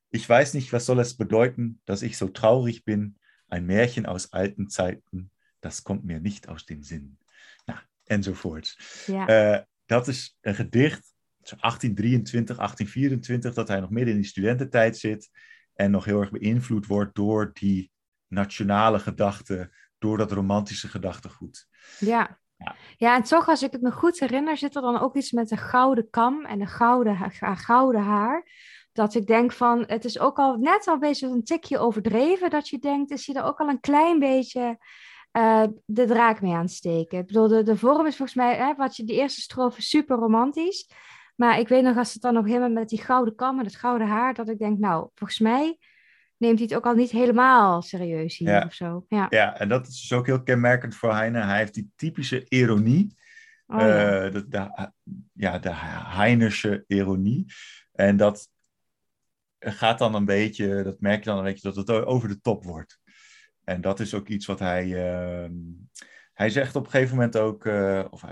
Ich 0.08 0.26
weiß 0.28 0.52
nicht, 0.52 0.70
was 0.70 0.84
soll 0.84 0.98
es 0.98 1.16
bedeuten, 1.16 1.80
dass 1.84 2.02
ich 2.02 2.16
so 2.16 2.28
traurig 2.28 2.84
bin. 2.84 3.18
Ein 3.48 3.66
Märchen 3.66 4.06
aus 4.06 4.32
alten 4.32 4.68
Zeiten, 4.68 5.30
das 5.60 5.82
kommt 5.82 6.04
mir 6.04 6.20
nicht 6.20 6.48
aus 6.48 6.64
dem 6.64 6.82
Sinn. 6.82 7.18
Nou, 7.66 7.78
enzovoort. 8.04 8.76
Ja. 9.06 9.54
Uh, 9.56 9.62
dat 9.86 10.08
is 10.08 10.36
een 10.40 10.54
gedicht, 10.54 11.14
1823, 11.50 12.56
1824, 12.56 13.54
dat 13.54 13.68
hij 13.68 13.80
nog 13.80 13.90
midden 13.90 14.14
in 14.14 14.20
die 14.20 14.28
studententijd 14.28 14.98
zit 14.98 15.30
en 15.74 15.90
nog 15.90 16.04
heel 16.04 16.20
erg 16.20 16.30
beïnvloed 16.30 16.86
wordt 16.86 17.14
door 17.14 17.50
die 17.52 17.90
nationale 18.26 18.98
gedachte, 18.98 19.70
door 19.98 20.18
dat 20.18 20.32
romantische 20.32 20.88
gedachtegoed. 20.88 21.66
Ja. 21.98 22.38
Ja. 22.58 22.74
ja, 22.96 23.16
en 23.16 23.22
toch, 23.22 23.48
als 23.48 23.62
ik 23.62 23.72
het 23.72 23.80
me 23.80 23.90
goed 23.90 24.20
herinner, 24.20 24.56
zit 24.56 24.76
er 24.76 24.82
dan 24.82 25.00
ook 25.00 25.16
iets 25.16 25.32
met 25.32 25.50
een 25.50 25.58
gouden 25.58 26.10
kam 26.10 26.44
en 26.44 26.60
een 26.60 26.68
gouden, 26.68 27.30
gouden 27.56 28.02
haar 28.02 28.44
dat 28.96 29.14
ik 29.14 29.26
denk 29.26 29.52
van, 29.52 29.84
het 29.86 30.04
is 30.04 30.18
ook 30.18 30.38
al 30.38 30.56
net 30.56 30.86
al 30.86 30.98
beetje 30.98 31.26
een 31.26 31.44
tikje 31.44 31.78
overdreven, 31.78 32.50
dat 32.50 32.68
je 32.68 32.78
denkt, 32.78 33.10
is 33.10 33.26
je 33.26 33.34
er 33.34 33.44
ook 33.44 33.58
al 33.58 33.68
een 33.68 33.80
klein 33.80 34.18
beetje 34.18 34.78
uh, 35.32 35.62
de 35.84 36.04
draak 36.04 36.40
mee 36.40 36.54
aansteken. 36.54 37.18
Ik 37.18 37.26
bedoel, 37.26 37.48
de, 37.48 37.62
de 37.62 37.76
vorm 37.76 38.06
is 38.06 38.16
volgens 38.16 38.36
mij, 38.38 38.56
hè, 38.56 38.74
wat 38.74 38.96
je, 38.96 39.04
die 39.04 39.16
eerste 39.16 39.40
strofe 39.40 39.82
super 39.82 40.16
romantisch, 40.16 40.90
maar 41.36 41.58
ik 41.58 41.68
weet 41.68 41.82
nog, 41.82 41.96
als 41.96 42.12
het 42.12 42.22
dan 42.22 42.34
nog 42.34 42.46
helemaal 42.46 42.70
met 42.70 42.88
die 42.88 43.02
gouden 43.02 43.34
kam 43.34 43.58
en 43.58 43.64
het 43.64 43.76
gouden 43.76 44.06
haar, 44.06 44.34
dat 44.34 44.48
ik 44.48 44.58
denk, 44.58 44.78
nou, 44.78 45.08
volgens 45.14 45.38
mij 45.38 45.78
neemt 46.36 46.58
hij 46.58 46.66
het 46.68 46.76
ook 46.76 46.86
al 46.86 46.94
niet 46.94 47.10
helemaal 47.10 47.82
serieus 47.82 48.36
hier 48.36 48.48
ja. 48.48 48.64
of 48.64 48.74
zo. 48.74 49.04
Ja. 49.08 49.26
ja, 49.30 49.58
en 49.58 49.68
dat 49.68 49.86
is 49.86 50.00
dus 50.00 50.12
ook 50.12 50.26
heel 50.26 50.42
kenmerkend 50.42 50.94
voor 50.94 51.14
Heine. 51.14 51.40
Hij 51.40 51.58
heeft 51.58 51.74
die 51.74 51.90
typische 51.96 52.44
ironie, 52.48 53.16
oh, 53.66 53.80
ja. 53.80 54.24
Uh, 54.26 54.32
de, 54.32 54.48
de, 54.48 54.90
ja, 55.32 55.58
de 55.58 55.72
Heinersche 55.72 56.84
ironie. 56.86 57.46
En 57.92 58.16
dat, 58.16 58.48
gaat 59.58 59.98
dan 59.98 60.14
een 60.14 60.24
beetje, 60.24 60.82
dat 60.82 61.00
merk 61.00 61.18
je 61.18 61.30
dan 61.30 61.38
een 61.38 61.44
beetje, 61.44 61.72
dat 61.72 61.76
het 61.76 61.90
over 61.90 62.28
de 62.28 62.40
top 62.40 62.64
wordt. 62.64 62.98
En 63.64 63.80
dat 63.80 64.00
is 64.00 64.14
ook 64.14 64.28
iets 64.28 64.46
wat 64.46 64.58
hij. 64.58 64.86
Uh, 64.86 65.50
hij 66.32 66.50
zegt 66.50 66.76
op 66.76 66.84
een 66.84 66.90
gegeven 66.90 67.14
moment 67.14 67.36
ook. 67.36 67.64
Uh, 67.64 68.04
of 68.10 68.24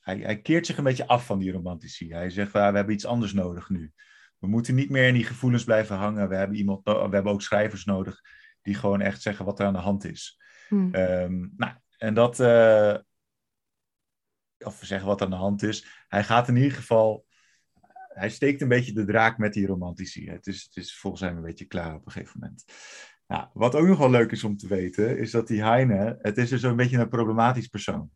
hij, 0.00 0.18
hij, 0.18 0.40
keert 0.40 0.66
zich 0.66 0.78
een 0.78 0.84
beetje 0.84 1.06
af 1.06 1.26
van 1.26 1.38
die 1.38 1.52
romantici. 1.52 2.12
Hij 2.12 2.30
zegt: 2.30 2.54
ah, 2.54 2.70
we 2.70 2.76
hebben 2.76 2.94
iets 2.94 3.06
anders 3.06 3.32
nodig 3.32 3.68
nu. 3.68 3.92
We 4.38 4.46
moeten 4.46 4.74
niet 4.74 4.90
meer 4.90 5.06
in 5.06 5.14
die 5.14 5.24
gevoelens 5.24 5.64
blijven 5.64 5.96
hangen. 5.96 6.28
We 6.28 6.34
hebben, 6.34 6.56
iemand, 6.56 6.84
we 6.84 7.08
hebben 7.10 7.32
ook 7.32 7.42
schrijvers 7.42 7.84
nodig 7.84 8.20
die 8.62 8.74
gewoon 8.74 9.00
echt 9.00 9.22
zeggen 9.22 9.44
wat 9.44 9.60
er 9.60 9.66
aan 9.66 9.72
de 9.72 9.78
hand 9.78 10.04
is. 10.04 10.40
Hmm. 10.68 10.94
Um, 10.94 11.52
nou, 11.56 11.72
en 11.98 12.14
dat. 12.14 12.40
Uh, 12.40 12.96
of 14.58 14.80
zeggen 14.82 15.08
wat 15.08 15.22
aan 15.22 15.30
de 15.30 15.36
hand 15.36 15.62
is. 15.62 16.04
Hij 16.08 16.24
gaat 16.24 16.48
in 16.48 16.56
ieder 16.56 16.72
geval 16.72 17.26
hij 18.14 18.30
steekt 18.30 18.60
een 18.60 18.68
beetje 18.68 18.92
de 18.92 19.04
draak 19.04 19.38
met 19.38 19.52
die 19.52 19.66
romantici. 19.66 20.30
Het 20.30 20.46
is, 20.46 20.62
het 20.62 20.76
is 20.76 20.98
volgens 20.98 21.22
hem 21.22 21.36
een 21.36 21.42
beetje 21.42 21.64
klaar 21.64 21.94
op 21.94 22.06
een 22.06 22.12
gegeven 22.12 22.40
moment. 22.40 22.64
Nou, 23.26 23.48
wat 23.52 23.74
ook 23.74 23.86
nog 23.86 23.98
wel 23.98 24.10
leuk 24.10 24.32
is 24.32 24.44
om 24.44 24.56
te 24.56 24.68
weten, 24.68 25.18
is 25.18 25.30
dat 25.30 25.46
die 25.46 25.62
Heine, 25.62 26.18
het 26.22 26.36
is 26.36 26.48
dus 26.48 26.62
een 26.62 26.76
beetje 26.76 26.98
een 26.98 27.08
problematisch 27.08 27.66
persoon. 27.66 28.10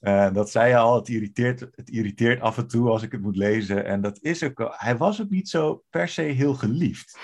Uh, 0.00 0.32
dat 0.32 0.50
zei 0.50 0.68
je 0.68 0.76
al, 0.76 0.94
het 0.94 1.08
irriteert, 1.08 1.60
het 1.60 1.90
irriteert 1.90 2.40
af 2.40 2.58
en 2.58 2.66
toe 2.66 2.88
als 2.88 3.02
ik 3.02 3.12
het 3.12 3.20
moet 3.20 3.36
lezen. 3.36 3.84
En 3.84 4.00
dat 4.00 4.18
is 4.22 4.42
ook 4.42 4.74
hij 4.76 4.96
was 4.96 5.22
ook 5.22 5.30
niet 5.30 5.48
zo 5.48 5.84
per 5.90 6.08
se 6.08 6.22
heel 6.22 6.54
geliefd. 6.54 7.18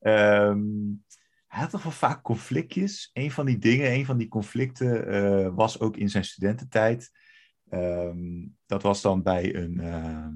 um, 0.00 1.04
hij 1.54 1.62
had 1.62 1.70
toch 1.70 1.82
wel 1.82 1.92
vaak 1.92 2.22
conflictjes. 2.22 3.10
Een 3.12 3.30
van 3.30 3.46
die 3.46 3.58
dingen, 3.58 3.92
een 3.92 4.04
van 4.04 4.16
die 4.16 4.28
conflicten 4.28 5.14
uh, 5.14 5.54
was 5.54 5.80
ook 5.80 5.96
in 5.96 6.10
zijn 6.10 6.24
studententijd. 6.24 7.10
Um, 7.70 8.56
dat 8.66 8.82
was 8.82 9.02
dan 9.02 9.22
bij 9.22 9.54
een, 9.54 9.74
uh, 9.80 10.28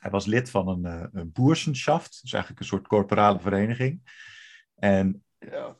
hij 0.00 0.10
was 0.10 0.26
lid 0.26 0.50
van 0.50 0.68
een, 0.68 0.84
uh, 0.84 1.06
een 1.12 1.32
boersenschaft, 1.32 2.18
dus 2.22 2.32
eigenlijk 2.32 2.62
een 2.62 2.68
soort 2.68 2.86
corporale 2.86 3.40
vereniging. 3.40 4.02
En 4.74 5.24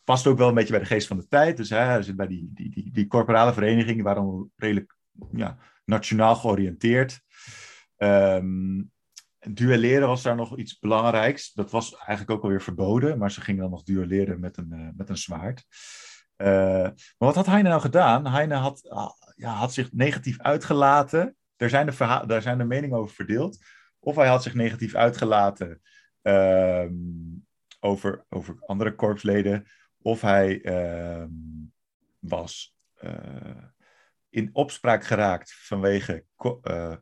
past 0.04 0.26
ook 0.26 0.38
wel 0.38 0.48
een 0.48 0.54
beetje 0.54 0.72
bij 0.72 0.80
de 0.80 0.86
geest 0.86 1.06
van 1.06 1.16
de 1.16 1.26
tijd. 1.28 1.56
Dus 1.56 1.70
hij 1.70 2.02
zit 2.02 2.16
bij 2.16 2.26
die, 2.26 2.50
die, 2.54 2.70
die, 2.70 2.90
die 2.92 3.06
corporale 3.06 3.52
verenigingen, 3.52 4.04
waren 4.04 4.52
redelijk 4.56 4.96
ja, 5.32 5.58
nationaal 5.84 6.36
georiënteerd. 6.36 7.20
Um, 7.96 8.92
duelleren 9.38 10.08
was 10.08 10.22
daar 10.22 10.36
nog 10.36 10.58
iets 10.58 10.78
belangrijks. 10.78 11.52
Dat 11.52 11.70
was 11.70 11.96
eigenlijk 11.96 12.30
ook 12.30 12.42
alweer 12.42 12.62
verboden, 12.62 13.18
maar 13.18 13.30
ze 13.30 13.40
gingen 13.40 13.60
dan 13.60 13.70
nog 13.70 13.82
duelleren 13.82 14.40
met 14.40 14.56
een, 14.56 14.72
uh, 14.72 14.88
met 14.96 15.08
een 15.08 15.16
zwaard. 15.18 15.64
Uh, 16.36 16.48
maar 16.82 17.14
wat 17.16 17.34
had 17.34 17.46
Heine 17.46 17.68
nou 17.68 17.80
gedaan? 17.80 18.26
Heine 18.26 18.54
had, 18.54 18.84
uh, 18.84 19.08
ja, 19.34 19.52
had 19.52 19.72
zich 19.72 19.92
negatief 19.92 20.40
uitgelaten. 20.40 21.36
Daar 21.56 21.68
zijn, 21.68 21.86
de 21.86 22.22
daar 22.26 22.42
zijn 22.42 22.58
de 22.58 22.64
meningen 22.64 22.98
over 22.98 23.14
verdeeld. 23.14 23.58
Of 23.98 24.16
hij 24.16 24.28
had 24.28 24.42
zich 24.42 24.54
negatief 24.54 24.94
uitgelaten 24.94 25.80
uh, 26.22 26.84
over, 27.84 28.24
over 28.28 28.56
andere 28.60 28.94
korpsleden. 28.94 29.66
Of 30.02 30.20
hij 30.20 30.64
uh, 30.64 31.24
was 32.18 32.76
uh, 33.04 33.64
in 34.28 34.50
opspraak 34.52 35.04
geraakt 35.04 35.54
vanwege 35.54 36.24
uh, 36.62 36.96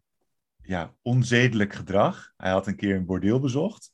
ja, 0.62 0.94
onzedelijk 1.02 1.72
gedrag. 1.72 2.32
Hij 2.36 2.50
had 2.50 2.66
een 2.66 2.76
keer 2.76 2.96
een 2.96 3.06
bordeel 3.06 3.40
bezocht. 3.40 3.92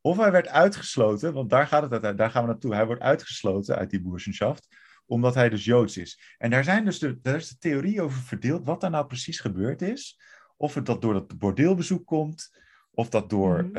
Of 0.00 0.16
hij 0.16 0.32
werd 0.32 0.48
uitgesloten, 0.48 1.32
want 1.32 1.50
daar, 1.50 1.66
gaat 1.66 1.90
het 1.90 2.18
daar 2.18 2.30
gaan 2.30 2.42
we 2.42 2.48
naartoe. 2.48 2.74
Hij 2.74 2.86
wordt 2.86 3.02
uitgesloten 3.02 3.76
uit 3.76 3.90
die 3.90 4.02
boerschaft, 4.02 4.68
omdat 5.06 5.34
hij 5.34 5.48
dus 5.48 5.64
Joods 5.64 5.96
is. 5.96 6.34
En 6.38 6.50
daar, 6.50 6.64
zijn 6.64 6.84
dus 6.84 6.98
de, 6.98 7.20
daar 7.20 7.36
is 7.36 7.48
de 7.48 7.58
theorie 7.58 8.02
over 8.02 8.20
verdeeld 8.20 8.66
wat 8.66 8.80
daar 8.80 8.90
nou 8.90 9.06
precies 9.06 9.40
gebeurd 9.40 9.82
is. 9.82 10.20
Of 10.56 10.74
het 10.74 10.86
dat 10.86 11.02
door 11.02 11.14
het 11.14 11.38
bordeelbezoek 11.38 12.06
komt, 12.06 12.50
of 12.94 13.08
dat 13.08 13.30
door 13.30 13.64
mm 13.64 13.72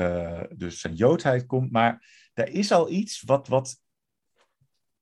dus 0.56 0.80
zijn 0.80 0.94
joodheid 0.94 1.46
komt. 1.46 1.72
Maar 1.72 2.06
er 2.34 2.50
is 2.50 2.72
al 2.72 2.90
iets 2.90 3.22
wat, 3.22 3.48
wat, 3.48 3.82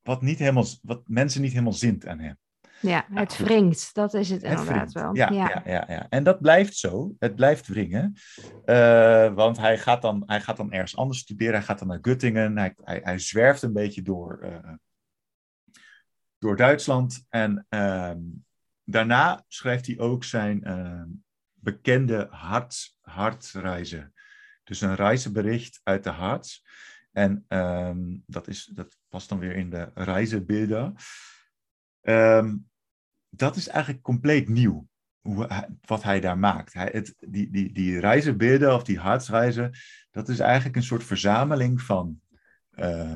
wat, 0.01 0.21
niet 0.21 0.39
helemaal, 0.39 0.65
wat 0.81 1.01
mensen 1.07 1.41
niet 1.41 1.51
helemaal 1.51 1.73
zint 1.73 2.07
aan 2.07 2.19
hem. 2.19 2.37
Ja, 2.79 3.05
het 3.09 3.39
nou, 3.39 3.45
wringt, 3.45 3.93
dat 3.93 4.13
is 4.13 4.29
het, 4.29 4.43
inderdaad 4.43 4.91
wel. 4.91 5.15
Ja, 5.15 5.29
ja. 5.29 5.61
Ja, 5.65 5.85
ja, 5.87 6.05
en 6.09 6.23
dat 6.23 6.41
blijft 6.41 6.77
zo. 6.77 7.15
Het 7.19 7.35
blijft 7.35 7.67
wringen. 7.67 8.15
Uh, 8.65 9.33
want 9.33 9.57
hij 9.57 9.77
gaat, 9.77 10.01
dan, 10.01 10.23
hij 10.25 10.41
gaat 10.41 10.57
dan 10.57 10.71
ergens 10.71 10.95
anders 10.95 11.19
studeren. 11.19 11.53
Hij 11.53 11.63
gaat 11.63 11.79
dan 11.79 11.87
naar 11.87 11.99
Göttingen. 12.01 12.57
Hij, 12.57 12.75
hij, 12.83 12.99
hij 13.03 13.19
zwerft 13.19 13.61
een 13.61 13.73
beetje 13.73 14.01
door, 14.01 14.39
uh, 14.43 14.73
door 16.37 16.55
Duitsland. 16.55 17.25
En 17.29 17.65
uh, 17.69 18.11
daarna 18.83 19.43
schrijft 19.47 19.87
hij 19.87 19.99
ook 19.99 20.23
zijn 20.23 20.63
ehm, 20.63 21.07
bekende 21.63 22.27
hart, 22.29 22.97
hartreizen. 23.01 24.13
Dus 24.63 24.81
een 24.81 24.95
reisbericht 24.95 25.79
uit 25.83 26.03
de 26.03 26.09
hart. 26.09 26.61
En 27.11 27.45
um, 27.47 28.23
dat, 28.25 28.47
is, 28.47 28.71
dat 28.73 28.97
past 29.09 29.29
dan 29.29 29.39
weer 29.39 29.55
in 29.55 29.69
de 29.69 29.91
reizenbeelden. 29.93 30.95
Um, 32.01 32.69
dat 33.29 33.55
is 33.55 33.67
eigenlijk 33.67 34.03
compleet 34.03 34.49
nieuw, 34.49 34.87
hoe, 35.21 35.67
wat 35.81 36.03
hij 36.03 36.19
daar 36.19 36.37
maakt. 36.37 36.73
Hij, 36.73 36.89
het, 36.91 37.15
die, 37.19 37.49
die, 37.49 37.73
die 37.73 37.99
reizenbeelden 37.99 38.73
of 38.73 38.83
die 38.83 38.99
hartsreizen, 38.99 39.71
dat 40.11 40.29
is 40.29 40.39
eigenlijk 40.39 40.75
een 40.75 40.83
soort 40.83 41.03
verzameling 41.03 41.81
van 41.81 42.21
uh, 42.71 43.13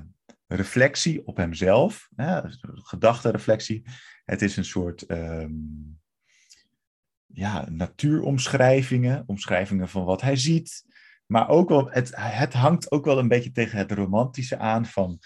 reflectie 0.48 1.28
op 1.28 1.38
hemzelf, 1.38 2.10
hè, 2.16 2.42
gedachtenreflectie. 2.62 3.84
Het 4.26 4.42
is 4.42 4.58
een 4.58 4.66
soort 4.66 5.10
um, 5.10 6.00
ja, 7.38 7.66
natuuromschrijvingen, 7.70 9.24
omschrijvingen 9.26 9.90
van 9.90 10.06
wat 10.06 10.22
hij 10.22 10.36
ziet. 10.36 10.84
Maar 11.26 11.50
ook 11.50 11.70
wel, 11.70 11.90
het, 11.90 12.12
het 12.16 12.54
hangt 12.54 12.92
ook 12.92 13.06
wel 13.06 13.20
een 13.20 13.28
beetje 13.28 13.52
tegen 13.52 13.78
het 13.78 13.92
romantische 13.92 14.58
aan 14.58 14.86
van 14.86 15.20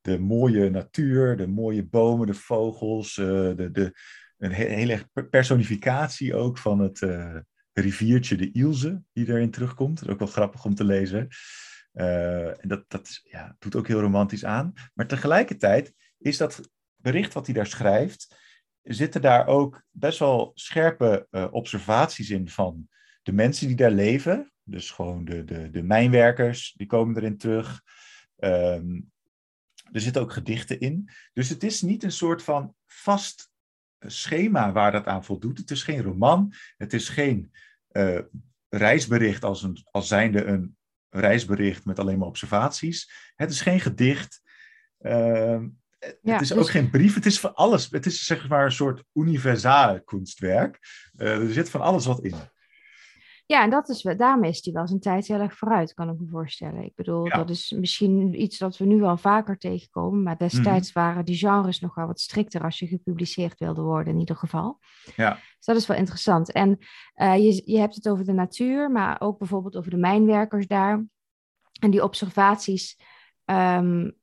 de 0.00 0.18
mooie 0.18 0.70
natuur, 0.70 1.36
de 1.36 1.46
mooie 1.46 1.86
bomen, 1.86 2.26
de 2.26 2.34
vogels, 2.34 3.16
uh, 3.16 3.26
de, 3.26 3.68
de, 3.72 3.92
een 4.38 4.52
hele 4.52 5.08
personificatie 5.30 6.34
ook 6.34 6.58
van 6.58 6.78
het 6.78 7.00
uh, 7.00 7.36
riviertje 7.72 8.36
de 8.36 8.52
Ilse, 8.52 9.02
die 9.12 9.28
erin 9.28 9.50
terugkomt. 9.50 9.98
Dat 9.98 10.06
is 10.06 10.12
ook 10.12 10.18
wel 10.18 10.28
grappig 10.28 10.64
om 10.64 10.74
te 10.74 10.84
lezen. 10.84 11.28
Uh, 11.92 12.62
en 12.62 12.68
dat, 12.68 12.84
dat 12.88 13.20
ja, 13.24 13.56
doet 13.58 13.76
ook 13.76 13.86
heel 13.86 14.00
romantisch 14.00 14.44
aan. 14.44 14.72
Maar 14.94 15.06
tegelijkertijd 15.06 15.92
is 16.18 16.36
dat 16.36 16.70
bericht 16.96 17.32
wat 17.32 17.46
hij 17.46 17.54
daar 17.54 17.66
schrijft, 17.66 18.36
zitten 18.94 19.20
daar 19.20 19.46
ook 19.46 19.82
best 19.90 20.18
wel 20.18 20.50
scherpe 20.54 21.26
uh, 21.30 21.46
observaties 21.50 22.30
in 22.30 22.48
van 22.48 22.88
de 23.22 23.32
mensen 23.32 23.66
die 23.66 23.76
daar 23.76 23.90
leven. 23.90 24.52
Dus 24.62 24.90
gewoon 24.90 25.24
de, 25.24 25.44
de, 25.44 25.70
de 25.70 25.82
mijnwerkers, 25.82 26.72
die 26.76 26.86
komen 26.86 27.16
erin 27.16 27.38
terug. 27.38 27.82
Um, 28.36 29.10
Er 29.92 30.00
zitten 30.00 30.22
ook 30.22 30.32
gedichten 30.32 30.80
in. 30.80 31.08
Dus 31.32 31.48
het 31.48 31.62
is 31.62 31.82
niet 31.82 32.02
een 32.02 32.12
soort 32.12 32.42
van 32.42 32.74
vast 32.86 33.50
schema 33.98 34.72
waar 34.72 34.92
dat 34.92 35.06
aan 35.06 35.24
voldoet. 35.24 35.58
Het 35.58 35.70
is 35.70 35.82
geen 35.82 36.02
roman. 36.02 36.52
Het 36.76 36.92
is 36.92 37.08
geen 37.08 37.52
uh, 37.92 38.20
reisbericht 38.68 39.44
als, 39.44 39.62
een, 39.62 39.86
als 39.90 40.08
zijnde 40.08 40.44
een 40.44 40.76
reisbericht 41.08 41.84
met 41.84 41.98
alleen 41.98 42.18
maar 42.18 42.28
observaties. 42.28 43.32
Het 43.36 43.50
is 43.50 43.60
geen 43.60 43.80
gedicht. 43.80 44.42
Uh, 45.00 45.62
het 46.22 46.40
is 46.40 46.52
ook 46.52 46.58
dus- 46.58 46.70
geen 46.70 46.90
brief, 46.90 47.14
het 47.14 47.26
is 47.26 47.40
van 47.40 47.54
alles. 47.54 47.90
Het 47.90 48.06
is 48.06 48.24
zeg 48.24 48.48
maar 48.48 48.64
een 48.64 48.72
soort 48.72 49.04
universale 49.14 50.04
kunstwerk. 50.04 50.78
Uh, 51.16 51.42
er 51.42 51.52
zit 51.52 51.70
van 51.70 51.80
alles 51.80 52.06
wat 52.06 52.20
in. 52.20 52.34
Ja, 53.46 53.62
en 53.62 53.70
dat 53.70 53.88
is, 53.88 54.02
daarmee 54.16 54.50
is 54.50 54.62
die 54.62 54.72
wel 54.72 54.86
zijn 54.86 55.00
tijd 55.00 55.26
heel 55.26 55.40
erg 55.40 55.56
vooruit, 55.56 55.94
kan 55.94 56.10
ik 56.10 56.20
me 56.20 56.26
voorstellen. 56.30 56.84
Ik 56.84 56.94
bedoel, 56.94 57.28
dat 57.28 57.50
is 57.50 57.70
misschien 57.70 58.42
iets 58.42 58.58
dat 58.58 58.76
we 58.76 58.84
nu 58.84 59.00
wel 59.00 59.16
vaker 59.16 59.58
tegenkomen, 59.58 60.22
maar 60.22 60.38
destijds 60.38 60.92
mhm. 60.92 61.04
waren 61.04 61.24
die 61.24 61.36
genres 61.36 61.80
nog 61.80 61.94
wel 61.94 62.06
wat 62.06 62.20
strikter 62.20 62.62
als 62.62 62.78
je 62.78 62.86
gepubliceerd 62.86 63.58
wilde 63.58 63.82
worden, 63.82 64.12
in 64.12 64.18
ieder 64.18 64.36
geval. 64.36 64.78
Ja. 65.16 65.34
Dus 65.34 65.66
dat 65.66 65.76
is 65.76 65.86
wel 65.86 65.96
interessant. 65.96 66.52
En 66.52 66.78
uh, 67.16 67.36
je, 67.36 67.62
je 67.64 67.78
hebt 67.78 67.94
het 67.94 68.08
over 68.08 68.24
de 68.24 68.32
natuur, 68.32 68.90
maar 68.90 69.20
ook 69.20 69.38
bijvoorbeeld 69.38 69.76
over 69.76 69.90
de 69.90 69.96
mijnwerkers 69.96 70.66
daar. 70.66 71.04
En 71.80 71.90
die 71.90 72.02
observaties 72.02 73.00
um, 73.44 74.17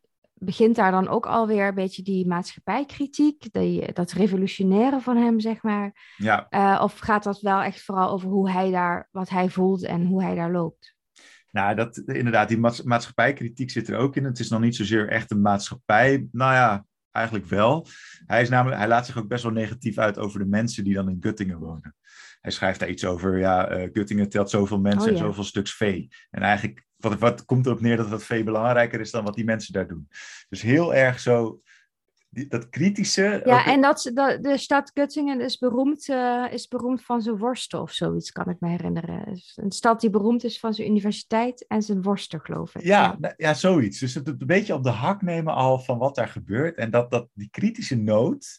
begint 0.46 0.76
daar 0.76 0.92
dan 0.92 1.08
ook 1.08 1.26
alweer 1.26 1.68
een 1.68 1.76
beetje 1.76 2.04
die 2.04 2.28
maatschappijkritiek, 2.28 3.54
die, 3.54 3.94
dat 3.94 4.12
revolutionaire 4.12 5.00
van 5.00 5.18
hem, 5.18 5.40
zeg 5.40 5.64
maar? 5.64 6.14
Ja. 6.16 6.48
Uh, 6.50 6.82
of 6.84 7.00
gaat 7.00 7.24
dat 7.24 7.42
wel 7.42 7.62
echt 7.62 7.84
vooral 7.84 8.10
over 8.10 8.30
hoe 8.30 8.52
hij 8.52 8.72
daar, 8.72 9.08
wat 9.12 9.30
hij 9.30 9.50
voelt 9.50 9.84
en 9.84 10.06
hoe 10.06 10.24
hij 10.24 10.36
daar 10.36 10.52
loopt? 10.52 10.96
Nou, 11.52 11.76
dat, 11.76 11.98
inderdaad, 11.98 12.48
die 12.48 12.60
maatschappijkritiek 12.84 13.72
zit 13.72 13.88
er 13.88 13.98
ook 13.98 14.16
in. 14.16 14.24
Het 14.24 14.40
is 14.40 14.50
nog 14.50 14.62
niet 14.62 14.76
zozeer 14.76 15.10
echt 15.10 15.32
een 15.32 15.42
maatschappij. 15.42 16.28
Nou 16.32 16.54
ja, 16.54 16.86
eigenlijk 17.12 17.46
wel. 17.46 17.88
Hij, 18.26 18.42
is 18.42 18.50
namelijk, 18.50 18.78
hij 18.78 18.88
laat 18.88 19.06
zich 19.06 19.18
ook 19.18 19.28
best 19.28 19.44
wel 19.44 19.52
negatief 19.52 19.98
uit 19.98 20.18
over 20.18 20.40
de 20.40 20.46
mensen 20.46 20.84
die 20.84 20.94
dan 20.94 21.10
in 21.10 21.18
Guttingen 21.20 21.60
wonen. 21.60 21.96
Hij 22.42 22.52
schrijft 22.52 22.80
daar 22.80 22.90
iets 22.90 23.06
over, 23.06 23.40
ja, 23.40 23.78
uh, 23.78 23.90
Guttingen 23.94 24.30
telt 24.30 24.50
zoveel 24.50 24.80
mensen 24.80 25.12
oh, 25.12 25.18
en 25.18 25.18
zoveel 25.18 25.44
stuks 25.44 25.76
vee. 25.76 26.08
En 26.30 26.42
eigenlijk 26.42 26.86
wat, 27.10 27.20
wat 27.20 27.46
komt 27.46 27.66
erop 27.66 27.82
neer 27.82 27.98
dat 27.98 28.10
dat 28.10 28.24
veel 28.24 28.44
belangrijker 28.44 29.00
is 29.00 29.12
dan 29.12 29.24
wat 29.24 29.36
die 29.36 29.46
mensen 29.46 29.74
daar 29.74 29.88
doen. 29.88 30.08
Dus 30.50 30.62
heel 30.62 30.94
erg 30.94 31.20
zo, 31.20 31.62
dat 32.30 32.70
kritische. 32.70 33.42
Ja, 33.46 33.66
en 33.66 33.82
dat, 33.82 34.12
dat, 34.14 34.44
de 34.44 34.58
stad 34.58 34.92
Göttingen 34.94 35.42
is 35.42 35.58
beroemd, 35.58 36.08
uh, 36.08 36.46
is 36.52 36.68
beroemd 36.68 37.04
van 37.04 37.22
zijn 37.22 37.38
worsten 37.38 37.82
of 37.82 37.92
zoiets, 37.92 38.32
kan 38.32 38.50
ik 38.50 38.60
me 38.60 38.70
herinneren. 38.70 39.42
Een 39.56 39.72
stad 39.72 40.02
die 40.02 40.10
beroemd 40.10 40.44
is 40.44 40.60
van 40.60 40.74
zijn 40.74 40.90
universiteit 40.90 41.68
en 41.68 41.82
zijn 41.82 42.02
worsten, 42.02 42.42
geloof 42.42 42.76
ik. 42.76 42.84
Ja, 42.84 43.02
ja. 43.02 43.16
Nou, 43.20 43.34
ja 43.38 43.54
zoiets. 43.54 44.00
Dus 44.00 44.14
het 44.14 44.28
een 44.28 44.38
beetje 44.38 44.74
op 44.74 44.84
de 44.84 44.90
hak 44.90 45.22
nemen 45.22 45.54
al 45.54 45.80
van 45.80 45.98
wat 45.98 46.16
daar 46.16 46.28
gebeurt. 46.28 46.78
En 46.78 46.92
dat, 46.92 47.12
dat 47.12 47.28
die 47.34 47.50
kritische 47.52 47.96
noot, 47.96 48.58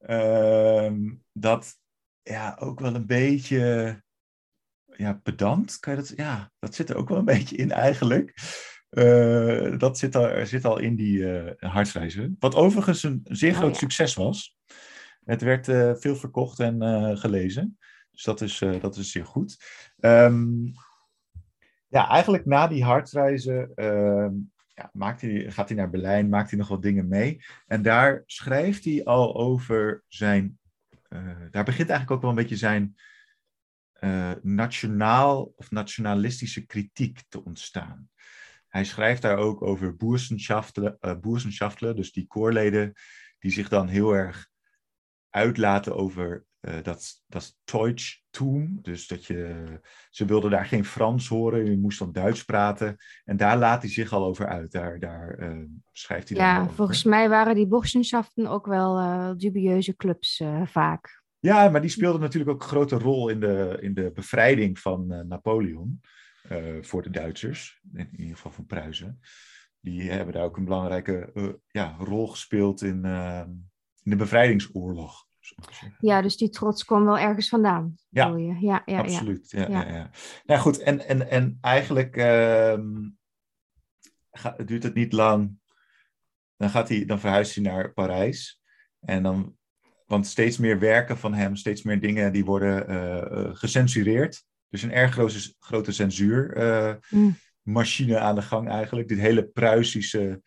uh, 0.00 0.92
dat 1.32 1.76
ja, 2.22 2.56
ook 2.60 2.80
wel 2.80 2.94
een 2.94 3.06
beetje 3.06 4.02
ja, 4.98 5.12
pedant, 5.22 5.78
kan 5.78 5.94
je 5.94 5.98
dat? 5.98 6.12
Ja, 6.16 6.50
dat 6.58 6.74
zit 6.74 6.90
er 6.90 6.96
ook 6.96 7.08
wel 7.08 7.18
een 7.18 7.24
beetje 7.24 7.56
in 7.56 7.70
eigenlijk. 7.70 8.34
Uh, 8.90 9.78
dat 9.78 9.98
zit, 9.98 10.14
er, 10.14 10.46
zit 10.46 10.64
al 10.64 10.78
in 10.78 10.96
die 10.96 11.18
uh, 11.18 11.50
hartsreizen. 11.58 12.36
Wat 12.38 12.54
overigens 12.54 13.02
een 13.02 13.20
zeer 13.24 13.52
oh, 13.52 13.58
groot 13.58 13.76
succes 13.76 14.14
was. 14.14 14.56
Het 15.24 15.42
werd 15.42 15.68
uh, 15.68 15.92
veel 15.94 16.16
verkocht 16.16 16.60
en 16.60 17.18
gelezen. 17.18 17.78
Dus 18.10 18.22
dat 18.22 18.40
is, 18.40 18.58
dat 18.80 18.96
is 18.96 19.10
zeer 19.10 19.26
goed. 19.26 19.56
Um, 20.00 20.72
ja, 21.88 22.08
eigenlijk 22.08 22.46
na 22.46 22.66
die 22.66 22.84
hartreizen 22.84 23.74
ehm, 23.74 24.32
ja, 24.74 24.90
maakt 24.92 25.20
hij, 25.20 25.50
gaat 25.50 25.68
hij 25.68 25.76
naar 25.76 25.90
Berlijn, 25.90 26.28
maakt 26.28 26.50
hij 26.50 26.58
nog 26.58 26.68
wat 26.68 26.82
dingen 26.82 27.08
mee. 27.08 27.44
En 27.66 27.82
daar 27.82 28.22
schrijft 28.26 28.84
hij 28.84 29.04
al 29.04 29.36
over 29.36 30.04
zijn. 30.08 30.58
daar 31.50 31.64
begint 31.64 31.88
eigenlijk 31.88 32.10
ook 32.10 32.20
wel 32.20 32.30
een 32.30 32.36
beetje 32.36 32.56
zijn 32.56 32.96
uh, 34.00 34.32
nationaal 34.42 35.52
of 35.56 35.70
nationalistische 35.70 36.66
kritiek 36.66 37.22
te 37.28 37.44
ontstaan. 37.44 38.08
Hij 38.68 38.84
schrijft 38.84 39.22
daar 39.22 39.36
ook 39.36 39.62
over 39.62 39.96
boersenschaftelen, 39.96 40.98
uh, 41.00 41.94
dus 41.94 42.12
die 42.12 42.26
koorleden 42.26 42.92
die 43.38 43.50
zich 43.50 43.68
dan 43.68 43.88
heel 43.88 44.12
erg 44.12 44.48
uitlaten 45.30 45.96
over 45.96 46.44
uh, 46.60 46.74
dat, 46.82 47.22
dat 47.26 47.56
Deutschtum. 47.64 48.78
Dus 48.82 49.06
dat 49.06 49.24
je, 49.24 49.64
ze 50.10 50.24
wilden 50.24 50.50
daar 50.50 50.66
geen 50.66 50.84
Frans 50.84 51.28
horen, 51.28 51.70
je 51.70 51.78
moest 51.78 51.98
dan 51.98 52.12
Duits 52.12 52.44
praten. 52.44 52.96
En 53.24 53.36
daar 53.36 53.58
laat 53.58 53.82
hij 53.82 53.90
zich 53.90 54.12
al 54.12 54.24
over 54.24 54.46
uit. 54.46 54.72
Daar, 54.72 54.98
daar 54.98 55.38
uh, 55.38 55.64
schrijft 55.92 56.28
hij 56.28 56.38
Ja, 56.38 56.68
volgens 56.68 57.04
mij 57.04 57.28
waren 57.28 57.54
die 57.54 57.66
Burschenschaften 57.66 58.46
ook 58.46 58.66
wel 58.66 59.36
dubieuze 59.36 59.96
clubs 59.96 60.42
vaak. 60.64 61.17
Ja, 61.40 61.68
maar 61.68 61.80
die 61.80 61.90
speelde 61.90 62.18
natuurlijk 62.18 62.50
ook 62.50 62.62
een 62.62 62.68
grote 62.68 62.98
rol 62.98 63.28
in 63.28 63.40
de, 63.40 63.78
in 63.80 63.94
de 63.94 64.10
bevrijding 64.14 64.78
van 64.78 65.12
uh, 65.12 65.20
Napoleon 65.20 66.00
uh, 66.50 66.82
voor 66.82 67.02
de 67.02 67.10
Duitsers, 67.10 67.80
in 67.94 68.08
ieder 68.16 68.36
geval 68.36 68.52
van 68.52 68.66
Pruisen. 68.66 69.20
Die 69.80 70.10
hebben 70.10 70.34
daar 70.34 70.44
ook 70.44 70.56
een 70.56 70.64
belangrijke 70.64 71.30
uh, 71.34 71.48
ja, 71.66 71.96
rol 71.98 72.26
gespeeld 72.26 72.82
in, 72.82 73.04
in 74.02 74.10
de 74.10 74.16
bevrijdingsoorlog. 74.16 75.26
Ja, 75.98 76.22
dus 76.22 76.36
die 76.36 76.48
trots 76.48 76.84
kwam 76.84 77.04
wel 77.04 77.18
ergens 77.18 77.48
vandaan. 77.48 77.94
Ja, 78.08 78.36
ja, 78.36 78.82
ja, 78.84 78.98
absoluut. 78.98 79.50
Ja. 79.50 79.68
Ja, 79.68 79.88
ja, 79.88 80.10
Nou 80.44 80.60
goed, 80.60 80.78
en, 80.78 81.06
en, 81.06 81.30
en 81.30 81.58
eigenlijk 81.60 82.16
ehm, 82.16 83.08
duurt 84.64 84.82
het 84.82 84.94
niet 84.94 85.12
lang. 85.12 85.58
Dan, 86.56 86.70
gaat 86.70 86.88
hij, 86.88 87.04
dan 87.04 87.20
verhuist 87.20 87.54
hij 87.54 87.64
naar 87.64 87.92
Parijs. 87.92 88.62
En 89.00 89.22
dan 89.22 89.56
want 90.08 90.26
steeds 90.26 90.58
meer 90.58 90.78
werken 90.78 91.18
van 91.18 91.34
hem, 91.34 91.56
steeds 91.56 91.82
meer 91.82 92.00
dingen, 92.00 92.32
die 92.32 92.44
worden 92.44 92.90
uh, 92.90 93.48
gecensureerd. 93.52 94.44
Dus 94.68 94.82
een 94.82 94.92
erg 94.92 95.12
grote, 95.12 95.54
grote 95.58 95.92
censuurmachine 95.92 98.12
mm. 98.12 98.16
aan 98.16 98.34
de 98.34 98.42
gang 98.42 98.68
eigenlijk. 98.68 99.08
Dit 99.08 99.18
hele 99.18 99.44
Pruisische 99.44 100.42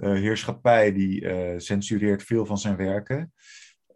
heerschappij, 0.00 0.92
die 0.92 1.28
censureert 1.60 2.22
veel 2.22 2.46
van 2.46 2.58
zijn 2.58 2.76
werken. 2.76 3.32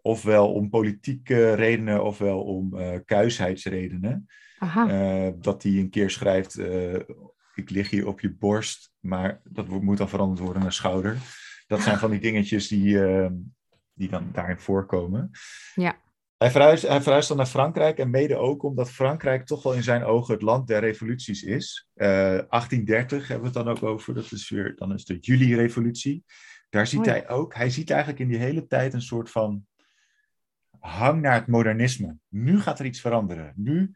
Ofwel 0.01 0.53
om 0.53 0.69
politieke 0.69 1.53
redenen, 1.53 2.03
ofwel 2.03 2.43
om 2.43 2.73
kuisheidsredenen. 3.05 4.25
Aha. 4.57 5.31
dat 5.39 5.63
hij 5.63 5.71
een 5.71 5.89
keer 5.89 6.09
schrijft, 6.09 6.59
ik 7.55 7.69
lig 7.69 7.89
hier 7.89 8.07
op 8.07 8.19
je 8.19 8.33
borst, 8.33 8.91
maar 8.99 9.41
dat 9.43 9.67
moet 9.67 9.97
dan 9.97 10.09
veranderd 10.09 10.39
worden 10.39 10.61
naar 10.61 10.73
schouder. 10.73 11.17
Dat 11.67 11.81
zijn 11.81 11.97
van 11.97 12.11
die 12.11 12.19
dingetjes 12.19 12.67
die, 12.67 12.99
die 13.99 14.09
dan 14.09 14.29
daarin 14.31 14.59
voorkomen. 14.59 15.31
Ja. 15.75 15.97
Hij 16.37 16.51
verhuist, 16.51 16.87
hij 16.87 17.01
verhuist 17.01 17.27
dan 17.27 17.37
naar 17.37 17.45
Frankrijk 17.45 17.97
en 17.97 18.09
mede 18.09 18.35
ook 18.35 18.63
omdat 18.63 18.91
Frankrijk 18.91 19.45
toch 19.45 19.63
wel 19.63 19.73
in 19.73 19.83
zijn 19.83 20.03
ogen 20.03 20.33
het 20.33 20.43
land 20.43 20.67
der 20.67 20.79
revoluties 20.79 21.43
is. 21.43 21.89
Uh, 21.95 22.37
eh, 22.37 22.49
1830 22.49 23.27
hebben 23.27 23.51
we 23.51 23.57
het 23.57 23.65
dan 23.65 23.75
ook 23.75 23.83
over, 23.83 24.13
dat 24.13 24.31
is 24.31 24.49
weer, 24.49 24.75
dan 24.75 24.93
is 24.93 25.05
de 25.05 25.17
juli-revolutie. 25.17 26.23
Daar 26.69 26.87
ziet 26.87 27.05
hij 27.05 27.29
ook, 27.29 27.55
hij 27.55 27.69
ziet 27.69 27.89
eigenlijk 27.89 28.19
in 28.19 28.27
die 28.27 28.37
hele 28.37 28.67
tijd 28.67 28.93
een 28.93 29.01
soort 29.01 29.31
van 29.31 29.65
hang 30.79 31.21
naar 31.21 31.33
het 31.33 31.47
modernisme. 31.47 32.17
Nu 32.27 32.59
gaat 32.59 32.79
er 32.79 32.85
iets 32.85 33.01
veranderen. 33.01 33.53
Nu 33.55 33.95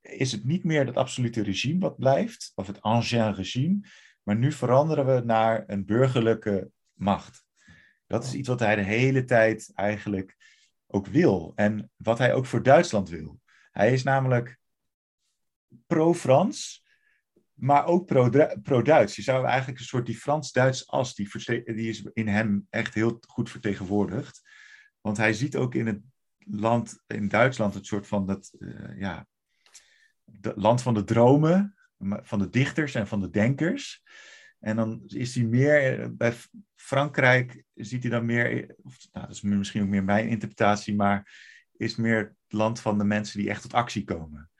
is 0.00 0.32
het 0.32 0.44
niet 0.44 0.64
meer 0.64 0.86
dat 0.86 0.96
absolute 0.96 1.42
regime 1.42 1.78
wat 1.78 1.98
blijft, 1.98 2.52
of 2.54 2.66
het 2.66 2.80
ancien 2.80 3.34
regime, 3.34 3.80
maar 4.22 4.36
nu 4.36 4.52
veranderen 4.52 5.06
we 5.06 5.22
naar 5.24 5.64
een 5.66 5.84
burgerlijke 5.84 6.70
macht. 6.92 7.44
Dat 8.12 8.24
is 8.24 8.34
iets 8.34 8.48
wat 8.48 8.60
hij 8.60 8.76
de 8.76 8.82
hele 8.82 9.24
tijd 9.24 9.70
eigenlijk 9.74 10.36
ook 10.86 11.06
wil. 11.06 11.52
En 11.54 11.90
wat 11.96 12.18
hij 12.18 12.34
ook 12.34 12.46
voor 12.46 12.62
Duitsland 12.62 13.08
wil. 13.08 13.40
Hij 13.70 13.92
is 13.92 14.02
namelijk 14.02 14.58
pro-Frans, 15.86 16.84
maar 17.52 17.86
ook 17.86 18.06
pro-Duits. 18.62 19.16
Je 19.16 19.22
zou 19.22 19.46
eigenlijk 19.46 19.78
een 19.78 19.84
soort 19.84 20.06
die 20.06 20.16
Frans-Duits 20.16 20.88
as, 20.88 21.14
die, 21.14 21.28
die 21.64 21.88
is 21.88 22.02
in 22.12 22.28
hem 22.28 22.66
echt 22.70 22.94
heel 22.94 23.18
goed 23.26 23.50
vertegenwoordigd. 23.50 24.42
Want 25.00 25.16
hij 25.16 25.32
ziet 25.32 25.56
ook 25.56 25.74
in 25.74 25.86
het 25.86 26.00
land, 26.38 27.02
in 27.06 27.28
Duitsland, 27.28 27.74
het 27.74 27.86
soort 27.86 28.06
van 28.06 28.26
dat, 28.26 28.54
uh, 28.58 28.98
ja, 28.98 29.26
het 30.40 30.56
land 30.56 30.82
van 30.82 30.94
de 30.94 31.04
dromen, 31.04 31.76
van 31.98 32.38
de 32.38 32.48
dichters 32.48 32.94
en 32.94 33.06
van 33.06 33.20
de 33.20 33.30
denkers. 33.30 34.02
En 34.62 34.76
dan 34.76 35.02
is 35.06 35.34
hij 35.34 35.44
meer, 35.44 36.00
eh, 36.00 36.08
bij 36.10 36.32
Frankrijk 36.74 37.64
ziet 37.74 38.02
hij 38.02 38.10
dan 38.10 38.24
meer, 38.24 38.74
of, 38.82 38.98
nou, 39.12 39.26
dat 39.26 39.34
is 39.34 39.42
misschien 39.42 39.82
ook 39.82 39.88
meer 39.88 40.04
mijn 40.04 40.28
interpretatie, 40.28 40.94
maar 40.94 41.40
is 41.76 41.96
meer 41.96 42.18
het 42.18 42.32
land 42.48 42.80
van 42.80 42.98
de 42.98 43.04
mensen 43.04 43.38
die 43.38 43.48
echt 43.48 43.62
tot 43.62 43.74
actie 43.74 44.04
komen. 44.04 44.50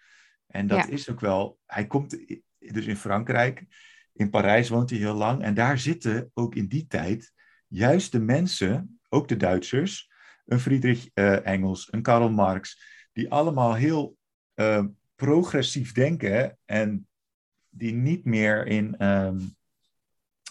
En 0.46 0.66
dat 0.66 0.88
is 0.88 1.10
ook 1.10 1.20
wel, 1.20 1.58
hij 1.66 1.86
komt 1.86 2.10
dus 2.58 2.86
in 2.86 2.96
Frankrijk, 2.96 3.64
in 4.12 4.30
Parijs 4.30 4.68
woont 4.68 4.90
hij 4.90 4.98
heel 4.98 5.14
lang, 5.14 5.42
en 5.42 5.54
daar 5.54 5.78
zitten 5.78 6.30
ook 6.34 6.54
in 6.54 6.66
die 6.66 6.86
tijd 6.86 7.32
juist 7.66 8.12
de 8.12 8.20
mensen, 8.20 9.00
ook 9.08 9.28
de 9.28 9.36
Duitsers, 9.36 10.10
een 10.44 10.60
Friedrich 10.60 11.10
uh, 11.14 11.46
Engels, 11.46 11.88
een 11.90 12.02
Karl 12.02 12.30
Marx, 12.30 12.82
die 13.12 13.30
allemaal 13.30 13.74
heel 13.74 14.16
uh, 14.54 14.84
progressief 15.14 15.92
denken 15.92 16.58
en 16.64 17.08
die 17.68 17.92
niet 17.92 18.24
meer 18.24 18.66
in. 18.66 19.06
Um, 19.06 19.60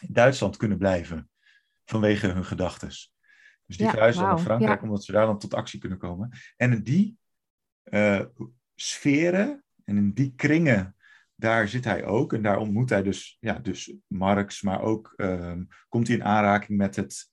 Duitsland 0.07 0.57
kunnen 0.57 0.77
blijven. 0.77 1.29
vanwege 1.85 2.27
hun 2.27 2.45
gedachten. 2.45 2.87
Dus 2.87 3.77
die 3.77 3.85
Ja, 3.85 3.91
verhuizen 3.91 4.21
dan 4.21 4.31
naar 4.31 4.43
Frankrijk 4.43 4.79
ja. 4.79 4.85
omdat 4.87 5.03
ze 5.03 5.11
daar 5.11 5.25
dan 5.25 5.39
tot 5.39 5.53
actie 5.53 5.79
kunnen 5.79 5.97
komen. 5.97 6.29
En 6.57 6.71
in 6.71 6.83
die 6.83 7.17
eh, 7.83 8.25
sferen 8.75 9.63
en 9.83 9.97
in 9.97 10.13
die 10.13 10.33
kringen, 10.35 10.95
daar 11.35 11.67
zit 11.67 11.85
hij 11.85 12.05
ook. 12.05 12.33
En 12.33 12.41
daar 12.41 12.57
ontmoet 12.57 12.89
hij 12.89 13.03
dus, 13.03 13.37
ja, 13.39 13.59
dus 13.59 13.93
Marx, 14.07 14.61
maar 14.61 14.81
ook 14.81 15.13
ehm, 15.15 15.63
komt 15.89 16.07
hij 16.07 16.15
in 16.15 16.23
aanraking 16.23 16.77
met, 16.77 16.95
het, 16.95 17.31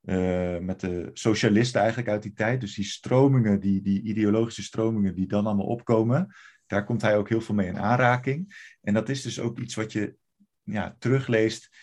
eh, 0.00 0.58
met 0.58 0.80
de 0.80 1.10
socialisten 1.12 1.80
eigenlijk 1.80 2.10
uit 2.10 2.22
die 2.22 2.32
tijd. 2.32 2.60
Dus 2.60 2.74
die 2.74 2.84
stromingen, 2.84 3.60
die, 3.60 3.82
die 3.82 4.02
ideologische 4.02 4.62
stromingen 4.62 5.14
die 5.14 5.26
dan 5.26 5.46
allemaal 5.46 5.66
opkomen, 5.66 6.34
daar 6.66 6.84
komt 6.84 7.02
hij 7.02 7.16
ook 7.16 7.28
heel 7.28 7.40
veel 7.40 7.54
mee 7.54 7.68
in 7.68 7.78
aanraking. 7.78 8.74
En 8.80 8.94
dat 8.94 9.08
is 9.08 9.22
dus 9.22 9.40
ook 9.40 9.58
iets 9.58 9.74
wat 9.74 9.92
je 9.92 10.16
ja, 10.62 10.96
terugleest 10.98 11.76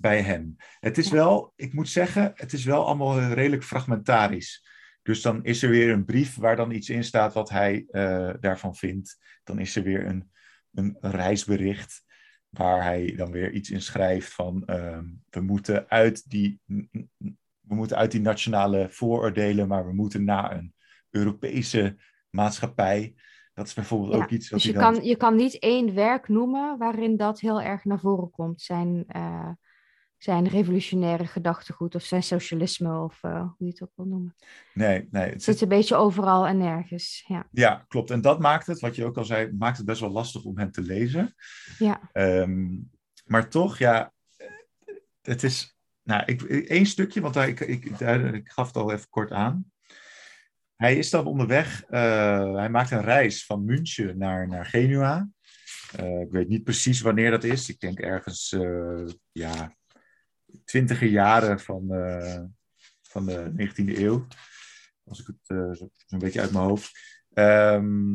bij 0.00 0.22
hem. 0.22 0.56
Het 0.80 0.98
is 0.98 1.10
wel, 1.10 1.52
ik 1.56 1.72
moet 1.72 1.88
zeggen, 1.88 2.32
het 2.34 2.52
is 2.52 2.64
wel 2.64 2.86
allemaal 2.86 3.20
redelijk 3.20 3.64
fragmentarisch. 3.64 4.66
Dus 5.02 5.22
dan 5.22 5.44
is 5.44 5.62
er 5.62 5.70
weer 5.70 5.90
een 5.90 6.04
brief 6.04 6.36
waar 6.36 6.56
dan 6.56 6.70
iets 6.70 6.88
in 6.88 7.04
staat 7.04 7.34
wat 7.34 7.50
hij 7.50 7.84
eh, 7.90 8.30
daarvan 8.40 8.76
vindt. 8.76 9.18
Dan 9.44 9.58
is 9.58 9.76
er 9.76 9.82
weer 9.82 10.06
een, 10.06 10.30
een 10.74 10.96
reisbericht 11.00 12.04
waar 12.48 12.82
hij 12.82 13.14
dan 13.16 13.30
weer 13.30 13.52
iets 13.52 13.70
in 13.70 13.82
schrijft 13.82 14.32
van 14.32 14.66
ehm, 14.66 15.04
we 15.30 15.40
moeten 15.40 15.88
uit 15.88 16.30
die 16.30 16.60
we 17.66 17.74
moeten 17.74 17.96
uit 17.96 18.10
die 18.10 18.20
nationale 18.20 18.86
vooroordelen, 18.90 19.68
maar 19.68 19.86
we 19.86 19.92
moeten 19.92 20.24
naar 20.24 20.56
een 20.56 20.74
Europese 21.10 21.96
maatschappij. 22.30 23.14
Dat 23.54 23.66
is 23.66 23.74
bijvoorbeeld 23.74 24.12
Ja, 24.12 24.18
ook 24.18 24.30
iets 24.30 24.50
wat 24.50 24.60
Dus 24.60 24.68
je 24.68 24.76
hij 24.76 24.84
dan... 24.84 24.94
kan, 24.94 25.04
je 25.04 25.16
kan 25.16 25.36
niet 25.36 25.58
één 25.58 25.94
werk 25.94 26.28
noemen 26.28 26.78
waarin 26.78 27.16
dat 27.16 27.40
heel 27.40 27.60
erg 27.62 27.84
naar 27.84 28.00
voren 28.00 28.30
komt. 28.30 28.60
Zijn, 28.60 29.04
eh, 29.06 29.50
zijn 30.18 30.48
revolutionaire 30.48 31.26
gedachtegoed 31.26 31.94
of 31.94 32.02
zijn 32.02 32.22
socialisme 32.22 32.98
of 33.00 33.18
eh, 33.22 33.40
hoe 33.40 33.54
je 33.56 33.66
het 33.66 33.82
ook 33.82 33.92
wil 33.94 34.04
noemen. 34.06 34.34
Nee, 34.74 35.08
nee. 35.10 35.22
Het 35.30 35.42
zit, 35.42 35.42
zit 35.42 35.60
een 35.60 35.76
beetje 35.76 35.96
overal 35.96 36.46
en 36.46 36.56
nergens. 36.58 37.24
Ja, 37.26 37.46
ja, 37.50 37.84
klopt. 37.88 38.10
En 38.10 38.20
dat 38.20 38.40
maakt 38.40 38.66
het, 38.66 38.80
wat 38.80 38.96
je 38.96 39.04
ook 39.04 39.16
al 39.16 39.24
zei, 39.24 39.52
maakt 39.52 39.76
het 39.76 39.86
best 39.86 40.00
wel 40.00 40.10
lastig 40.10 40.44
om 40.44 40.58
hem 40.58 40.70
te 40.70 40.82
lezen. 40.82 41.34
ja. 41.78 42.00
Ehm, 42.12 42.66
maar 43.24 43.48
toch, 43.48 43.78
ja, 43.78 44.12
het 45.22 45.42
is. 45.42 45.76
Nou, 46.02 46.22
ik, 46.26 46.42
één 46.42 46.86
stukje, 46.86 47.20
want 47.20 47.34
hij, 47.34 47.48
ik, 47.48 47.60
ik, 47.60 47.98
daar- 47.98 48.34
ik 48.34 48.48
gaf 48.50 48.66
het 48.66 48.76
al 48.76 48.92
even 48.92 49.08
kort 49.08 49.30
aan. 49.32 49.70
Hij 50.76 50.96
is 50.96 51.10
dan 51.10 51.26
onderweg, 51.26 51.82
eh, 51.84 52.54
hij 52.54 52.68
maakt 52.70 52.90
een 52.90 53.02
reis 53.02 53.44
van 53.46 53.64
München 53.64 54.18
naar, 54.18 54.48
naar 54.48 54.66
Genua. 54.66 55.28
Eh, 55.96 56.20
ik 56.20 56.30
weet 56.30 56.48
niet 56.48 56.64
precies 56.64 57.00
wanneer 57.00 57.30
dat 57.30 57.44
is. 57.44 57.68
Ik 57.68 57.80
denk 57.80 57.98
ergens, 57.98 58.56
ja, 59.32 59.74
twintiger 60.66 61.08
jaren 61.08 61.60
van, 61.60 61.92
eh, 61.94 62.42
van 63.02 63.26
de 63.26 63.52
19e 63.54 64.00
eeuw. 64.00 64.26
Als 65.04 65.20
ik 65.20 65.26
het 65.26 65.36
eh, 65.46 65.72
zo- 65.72 65.90
zo'n 66.06 66.18
beetje 66.18 66.40
uit 66.40 66.52
mijn 66.52 66.64
hoofd. 66.64 66.98
Ehm, 67.32 68.14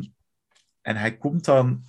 en 0.82 0.96
hij 0.96 1.18
komt 1.18 1.46
dan 1.46 1.86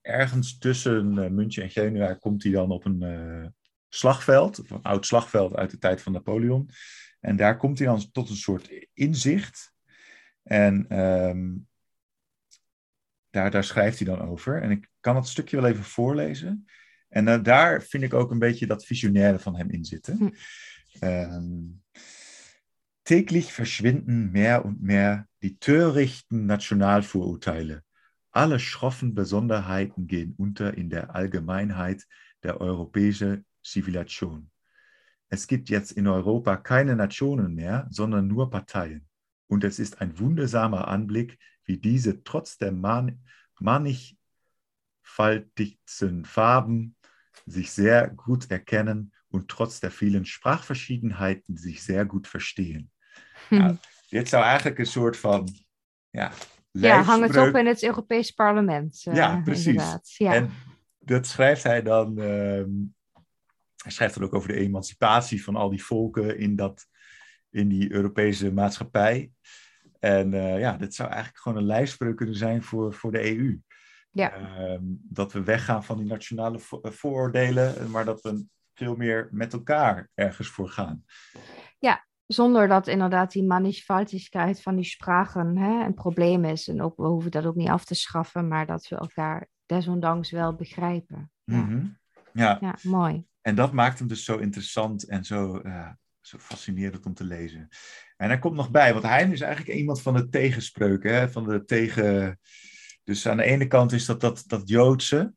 ergens 0.00 0.58
tussen 0.58 1.18
eh, 1.18 1.30
München 1.30 1.62
en 1.62 1.70
Genua 1.70 2.14
komt 2.14 2.42
hij 2.42 2.52
dan 2.52 2.70
op 2.70 2.84
een 2.84 3.54
slagveld, 3.88 4.70
een 4.70 4.82
oud 4.82 5.06
slagveld 5.06 5.54
uit 5.56 5.70
de 5.70 5.78
tijd 5.78 6.02
van 6.02 6.12
Napoleon. 6.12 6.70
En 7.20 7.36
daar 7.36 7.56
komt 7.56 7.78
hij 7.78 7.86
dan 7.86 8.10
tot 8.12 8.30
een 8.30 8.36
soort 8.36 8.86
inzicht. 8.94 9.74
En 10.42 10.88
ehm, 10.88 11.54
daar, 13.30 13.50
daar 13.50 13.64
schrijft 13.64 13.98
hij 13.98 14.06
dan 14.06 14.28
over. 14.28 14.62
En 14.62 14.70
ik 14.70 14.90
kan 15.00 15.16
het 15.16 15.26
stukje 15.26 15.56
wel 15.60 15.70
even 15.70 15.84
voorlezen. 15.84 16.66
En 17.16 17.28
eh, 17.28 17.42
daar 17.42 17.82
vind 17.82 18.02
ik 18.02 18.14
ook 18.14 18.30
een 18.30 18.38
beetje 18.38 18.66
dat 18.66 18.84
visionaire 18.84 19.38
van 19.38 19.56
hem 19.56 19.70
in 19.70 19.84
zitten. 19.84 20.16
Hm. 20.16 20.30
Ehm, 21.00 21.64
täglich 23.02 23.52
verschwinden 23.52 24.30
mehr 24.32 24.64
und 24.64 24.82
mehr 24.82 25.28
die 25.38 25.58
törichten 25.58 26.46
Nationalvorurteile. 26.46 27.82
Alle 28.30 28.58
schroffen 28.58 29.14
Besonderheiten 29.14 30.06
gehen 30.06 30.34
unter 30.36 30.76
in 30.76 30.90
der 30.90 31.14
Allgemeinheit 31.14 32.06
der 32.42 32.60
europäischen 32.60 33.46
Zivilisation. 33.62 34.50
Es 35.28 35.46
gibt 35.46 35.70
jetzt 35.70 35.92
in 35.92 36.06
Europa 36.06 36.56
keine 36.56 36.96
Nationen 36.96 37.54
mehr, 37.54 37.86
sondern 37.90 38.26
nur 38.26 38.50
Parteien. 38.50 39.06
Und 39.46 39.64
es 39.64 39.78
ist 39.78 40.02
ein 40.02 40.18
wundersamer 40.18 40.88
Anblick, 40.88 41.38
wie 41.64 41.78
diese 41.78 42.22
trotz 42.24 42.58
der 42.58 42.72
man 42.72 43.20
mannigfaltigsten 43.58 46.24
Farben 46.24 46.95
sich 47.46 47.70
sehr 47.70 48.08
gut 48.08 48.50
erkennen 48.50 49.12
und 49.28 49.48
trotz 49.48 49.80
der 49.80 49.90
vielen 49.90 50.24
Sprachverschiedenheiten 50.24 51.56
sich 51.56 51.82
sehr 51.82 52.04
gut 52.04 52.26
verstehen. 52.26 52.90
Ja, 53.50 53.76
dit 54.10 54.28
zou 54.28 54.42
eigenlijk 54.44 54.78
een 54.78 54.86
soort 54.86 55.16
van 55.16 55.48
ja, 56.10 56.32
ja, 56.70 57.02
hang 57.02 57.22
het 57.22 57.36
op 57.36 57.54
in 57.54 57.66
het 57.66 57.82
Europees 57.82 58.30
Parlement. 58.30 59.02
eh, 59.04 59.14
Ja, 59.14 59.40
precies. 59.44 60.18
Ja. 60.18 60.34
En 60.34 60.50
dat 60.98 61.26
schrijft 61.26 61.62
hij 61.62 61.82
dan. 61.82 62.18
ehm, 62.18 62.70
hij 63.82 63.94
schrijft 63.94 64.14
dan 64.14 64.24
ook 64.24 64.34
over 64.34 64.48
de 64.48 64.54
emancipatie 64.58 65.44
van 65.44 65.56
al 65.56 65.70
die 65.70 65.84
volken 65.84 66.38
in, 66.38 66.56
dat, 66.56 66.86
in 67.50 67.68
die 67.68 67.92
Europese 67.92 68.52
maatschappij. 68.52 69.30
En 69.98 70.34
eh, 70.34 70.58
ja, 70.58 70.76
dit 70.76 70.94
zou 70.94 71.08
eigenlijk 71.08 71.38
gewoon 71.42 71.58
een 71.58 71.66
lijfspreuk 71.66 72.16
kunnen 72.16 72.34
zijn 72.36 72.62
voor, 72.62 72.94
voor 72.94 73.12
de 73.12 73.36
EU. 73.36 73.60
Ja. 74.16 74.32
Ehm, 74.32 74.82
dat 75.08 75.32
we 75.32 75.42
weggaan 75.42 75.84
van 75.84 75.98
die 75.98 76.06
nationale 76.06 76.58
vo- 76.58 76.80
eh, 76.80 76.90
vooroordelen, 76.92 77.90
maar 77.90 78.04
dat 78.04 78.20
we 78.20 78.44
veel 78.74 78.96
meer 78.96 79.28
met 79.30 79.52
elkaar 79.52 80.08
ergens 80.14 80.48
voor 80.48 80.68
gaan. 80.68 81.04
Zonder 82.26 82.68
dat 82.68 82.86
inderdaad 82.86 83.32
die 83.32 83.44
mannigfaltigheid 83.44 84.62
van 84.62 84.76
die 84.76 84.84
sprachen 84.84 85.56
hè, 85.56 85.84
een 85.84 85.94
probleem 85.94 86.44
is. 86.44 86.68
En 86.68 86.82
ook, 86.82 86.96
we 86.96 87.06
hoeven 87.06 87.30
dat 87.30 87.44
ook 87.46 87.54
niet 87.54 87.68
af 87.68 87.84
te 87.84 87.94
schaffen, 87.94 88.48
maar 88.48 88.66
dat 88.66 88.88
we 88.88 88.96
elkaar 88.96 89.48
desondanks 89.66 90.30
wel 90.30 90.54
begrijpen. 90.54 91.30
Ja, 91.44 91.56
Mhm. 91.56 91.86
ja. 92.32 92.58
ja 92.60 92.74
mooi. 92.82 93.24
En 93.40 93.54
dat 93.54 93.72
maakt 93.72 93.98
hem 93.98 94.08
dus 94.08 94.24
zo 94.24 94.36
interessant 94.36 95.04
en 95.08 95.24
zo, 95.24 95.58
eh, 95.58 95.90
zo 96.20 96.38
fascinerend 96.38 97.06
om 97.06 97.14
te 97.14 97.24
lezen. 97.24 97.68
En 98.16 98.28
hij 98.28 98.38
komt 98.38 98.56
nog 98.56 98.70
bij, 98.70 98.92
want 98.92 99.04
hij 99.04 99.28
is 99.30 99.40
eigenlijk 99.40 99.78
iemand 99.78 100.02
van 100.02 100.14
de 100.14 100.28
tegenspreuken, 100.28 101.14
hè, 101.14 101.30
van 101.30 101.44
de 101.44 101.64
tegen... 101.64 102.38
Dus 103.06 103.28
aan 103.28 103.36
de 103.36 103.42
ene 103.42 103.66
kant 103.66 103.92
is 103.92 104.06
dat 104.06 104.20
dat, 104.20 104.44
dat 104.46 104.68
Joodse, 104.68 105.34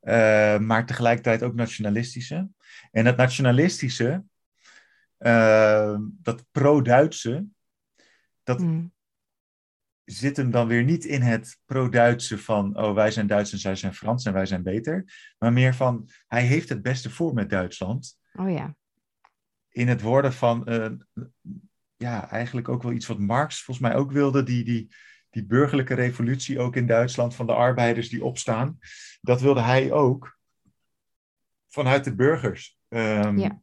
eh, 0.00 0.58
maar 0.58 0.86
tegelijkertijd 0.86 1.42
ook 1.42 1.54
nationalistische. 1.54 2.48
En 2.90 3.04
dat 3.04 3.16
nationalistische, 3.16 4.24
eh, 5.16 5.96
dat 6.10 6.44
pro-Duitse, 6.50 7.46
dat 8.42 8.58
Mm. 8.60 8.92
zit 10.04 10.36
hem 10.36 10.50
dan 10.50 10.68
weer 10.68 10.84
niet 10.84 11.04
in 11.04 11.22
het 11.22 11.58
pro-Duitse 11.64 12.38
van, 12.38 12.78
oh 12.78 12.94
wij 12.94 13.10
zijn 13.10 13.26
Duits 13.26 13.52
en 13.52 13.58
zij 13.58 13.76
zijn 13.76 13.94
Frans 13.94 14.24
en 14.24 14.32
wij 14.32 14.46
zijn 14.46 14.62
beter. 14.62 15.04
Maar 15.38 15.52
meer 15.52 15.74
van, 15.74 16.08
hij 16.26 16.42
heeft 16.42 16.68
het 16.68 16.82
beste 16.82 17.10
voor 17.10 17.34
met 17.34 17.50
Duitsland. 17.50 18.18
Oh 18.32 18.50
ja. 18.50 18.76
in 19.68 19.88
het 19.88 20.00
worden 20.00 20.32
van, 20.32 20.66
eh, 20.66 20.90
ja, 21.96 22.30
eigenlijk 22.30 22.68
ook 22.68 22.82
wel 22.82 22.92
iets 22.92 23.06
wat 23.06 23.18
Marx 23.18 23.62
volgens 23.62 23.86
mij 23.88 23.96
ook 23.96 24.12
wilde, 24.12 24.42
die, 24.42 24.64
die, 24.64 24.94
die 25.30 25.46
burgerlijke 25.46 25.94
revolutie 25.94 26.58
ook 26.58 26.76
in 26.76 26.86
Duitsland 26.86 27.34
van 27.34 27.46
de 27.46 27.52
arbeiders 27.52 28.08
die 28.08 28.24
opstaan. 28.24 28.78
Dat 29.20 29.40
wilde 29.40 29.60
hij 29.60 29.92
ook 29.92 30.38
vanuit 31.68 32.04
de 32.04 32.14
burgers. 32.14 32.78
Ehm, 32.88 33.38
Ja. 33.38 33.60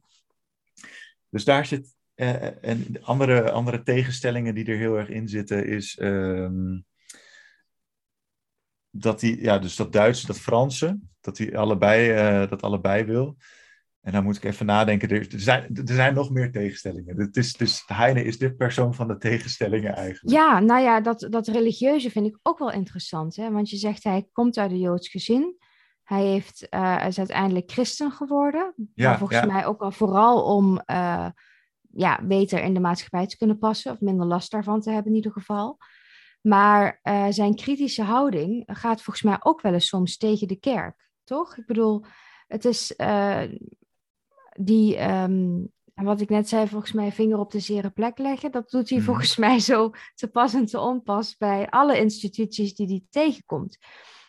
Dus 1.28 1.44
daar 1.44 1.66
zit, 1.66 1.94
eh, 2.14 2.64
en 2.64 2.84
de 2.88 3.00
andere, 3.02 3.50
andere 3.50 3.82
tegenstellingen 3.82 4.54
die 4.54 4.64
er 4.64 4.76
heel 4.76 4.96
erg 4.96 5.08
in 5.08 5.28
zitten, 5.28 5.66
is 5.66 5.96
ehm, 5.98 6.80
dat 8.90 9.20
hij, 9.20 9.36
ja, 9.40 9.58
dus 9.58 9.76
dat 9.76 9.92
Duitse, 9.92 10.26
dat 10.26 10.40
Franse, 10.40 10.98
dat 11.20 11.38
hij 11.38 11.56
allebei, 11.56 12.10
eh, 12.10 12.50
dat 12.50 12.62
allebei 12.62 13.04
wil. 13.04 13.36
En 14.06 14.12
dan 14.12 14.24
moet 14.24 14.36
ik 14.36 14.44
even 14.44 14.66
nadenken. 14.66 15.08
Er, 15.08 15.26
zijn, 15.28 15.62
er 15.74 15.94
zijn 15.94 16.14
nog 16.14 16.30
meer 16.30 16.52
tegenstellingen. 16.52 17.20
Het 17.20 17.36
is, 17.36 17.52
dus 17.52 17.82
Heine 17.86 18.24
is 18.24 18.38
de 18.38 18.54
persoon 18.54 18.94
van 18.94 19.08
de 19.08 19.18
tegenstellingen 19.18 19.94
eigenlijk. 19.94 20.36
Ja, 20.36 20.60
nou 20.60 20.82
ja, 20.82 21.00
dat, 21.00 21.26
dat 21.30 21.46
religieuze 21.46 22.10
vind 22.10 22.26
ik 22.26 22.38
ook 22.42 22.58
wel 22.58 22.72
interessant. 22.72 23.36
Hè? 23.36 23.50
Want 23.50 23.70
je 23.70 23.76
zegt 23.76 24.04
hij 24.04 24.28
komt 24.32 24.58
uit 24.58 24.70
een 24.70 24.78
Joods 24.78 25.08
gezin. 25.08 25.56
Hij 26.02 26.24
heeft, 26.24 26.68
eh, 26.68 27.04
is 27.06 27.18
uiteindelijk 27.18 27.70
christen 27.70 28.12
geworden. 28.12 28.74
Ja, 28.94 29.08
maar 29.08 29.18
volgens 29.18 29.38
ja. 29.38 29.46
mij 29.46 29.66
ook 29.66 29.80
wel 29.80 29.92
vooral 29.92 30.42
om 30.56 30.78
eh, 30.78 31.28
ja, 31.90 32.20
beter 32.22 32.62
in 32.62 32.74
de 32.74 32.80
maatschappij 32.80 33.26
te 33.26 33.36
kunnen 33.36 33.58
passen. 33.58 33.92
Of 33.92 34.00
minder 34.00 34.26
last 34.26 34.50
daarvan 34.50 34.80
te 34.80 34.90
hebben 34.90 35.10
in 35.10 35.16
ieder 35.16 35.32
geval. 35.32 35.78
Maar 36.40 36.98
eh, 37.02 37.26
zijn 37.30 37.54
kritische 37.54 38.02
houding 38.02 38.62
gaat 38.66 39.02
volgens 39.02 39.24
mij 39.24 39.36
ook 39.40 39.60
wel 39.60 39.72
eens 39.72 39.88
soms 39.88 40.16
tegen 40.16 40.48
de 40.48 40.58
kerk. 40.58 41.08
Toch? 41.24 41.56
Ik 41.56 41.66
bedoel, 41.66 42.04
het 42.46 42.64
is 42.64 42.94
die... 44.58 44.96
ehm, 44.96 45.64
wat 45.94 46.20
ik 46.20 46.28
net 46.28 46.48
zei, 46.48 46.66
volgens 46.68 46.92
mij 46.92 47.12
vinger 47.12 47.38
op 47.38 47.50
de 47.50 47.60
zere 47.60 47.90
plek 47.90 48.18
leggen. 48.18 48.52
Dat 48.52 48.70
doet 48.70 48.88
hij 48.88 48.98
Mhm. 48.98 49.06
volgens 49.06 49.36
mij 49.46 49.58
zo 49.58 49.90
te 50.14 50.28
pas 50.28 50.54
en 50.54 50.66
te 50.66 50.80
onpas 50.80 51.36
bij 51.36 51.66
alle 51.70 51.98
instituties 51.98 52.74
die 52.74 52.86
hij 52.86 53.02
tegenkomt. 53.10 53.78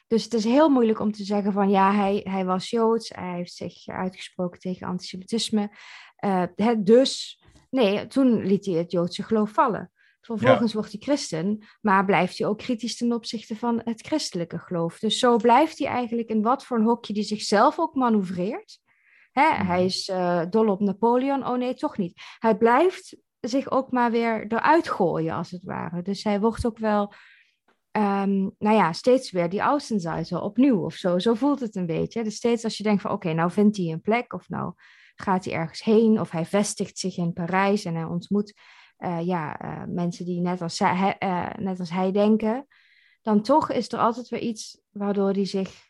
Dus 0.07 0.23
het 0.23 0.33
is 0.33 0.43
heel 0.43 0.69
moeilijk 0.69 0.99
om 0.99 1.11
te 1.11 1.23
zeggen 1.23 1.51
van 1.53 1.69
ja, 1.69 1.93
hij, 1.93 2.21
hij 2.23 2.45
was 2.45 2.69
Joods, 2.69 3.09
hij 3.09 3.35
heeft 3.35 3.53
zich 3.53 3.87
uitgesproken 3.87 4.59
tegen 4.59 4.87
antisemitisme. 4.87 5.69
dus, 6.77 7.41
nee, 7.69 8.07
toen 8.07 8.45
liet 8.45 8.65
hij 8.65 8.75
het 8.75 8.91
Joodse 8.91 9.23
geloof 9.23 9.51
vallen. 9.51 9.91
Vervolgens 10.21 10.73
wordt 10.73 10.91
hij 10.91 11.01
christen, 11.01 11.65
maar 11.81 12.05
blijft 12.05 12.37
hij 12.37 12.47
ook 12.47 12.57
kritisch 12.57 12.97
ten 12.97 13.13
opzichte 13.13 13.55
van 13.55 13.81
het 13.83 14.01
christelijke 14.07 14.57
geloof. 14.59 14.99
Dus 14.99 15.19
zo 15.19 15.37
blijft 15.37 15.77
hij 15.79 15.87
eigenlijk 15.87 16.29
in 16.29 16.41
wat 16.41 16.65
voor 16.65 16.77
een 16.77 16.85
hokje 16.85 17.13
die 17.13 17.23
zichzelf 17.23 17.79
ook 17.79 17.95
manoeuvreert. 17.95 18.79
Hè, 19.39 19.57
mhm. 19.57 19.65
hij 19.65 19.85
is 19.85 20.09
uh, 20.09 20.41
dol 20.49 20.67
op 20.67 20.79
Napoleon, 20.79 21.47
oh 21.47 21.57
nee, 21.57 21.73
toch 21.73 21.97
niet. 21.97 22.21
Hij 22.39 22.57
blijft 22.57 23.17
zich 23.39 23.71
ook 23.71 23.91
maar 23.91 24.11
weer 24.11 24.45
eruit 24.47 24.89
gooien, 24.89 25.35
als 25.35 25.51
het 25.51 25.63
ware. 25.63 26.01
Dus 26.01 26.23
hij 26.23 26.39
wordt 26.39 26.65
ook 26.65 26.77
wel, 26.77 27.13
um, 27.91 28.55
nou 28.57 28.75
ja, 28.75 28.93
steeds 28.93 29.31
weer 29.31 29.49
die 29.49 29.59
Außenseiter 29.59 30.41
opnieuw 30.41 30.83
of 30.83 30.93
zo. 30.93 31.19
Zo 31.19 31.33
voelt 31.33 31.59
het 31.59 31.75
een 31.75 31.85
beetje. 31.85 32.23
Dus 32.23 32.35
steeds 32.35 32.63
als 32.63 32.77
je 32.77 32.83
denkt 32.83 33.01
van, 33.01 33.11
oké, 33.11 33.33
nou 33.33 33.51
vindt 33.51 33.77
hij 33.77 33.85
een 33.85 34.01
plek 34.01 34.33
of 34.33 34.49
nou 34.49 34.73
gaat 35.15 35.45
hij 35.45 35.53
ergens 35.53 35.83
heen 35.83 36.19
of 36.19 36.31
hij 36.31 36.45
vestigt 36.45 36.99
zich 36.99 37.17
in 37.17 37.33
Parijs 37.33 37.85
en 37.85 37.95
hij 37.95 38.03
ontmoet 38.03 38.53
uh, 38.99 39.25
ja, 39.25 39.63
uh, 39.63 39.83
mensen 39.87 40.25
die 40.25 40.41
net 40.41 40.61
als, 40.61 40.79
hij, 40.79 41.15
uh, 41.19 41.53
net 41.55 41.79
als 41.79 41.89
hij 41.89 42.11
denken, 42.11 42.67
dan 43.21 43.41
toch 43.41 43.71
is 43.71 43.91
er 43.91 43.99
altijd 43.99 44.29
weer 44.29 44.41
iets 44.41 44.81
waardoor 44.89 45.31
hij 45.31 45.45
zich 45.45 45.86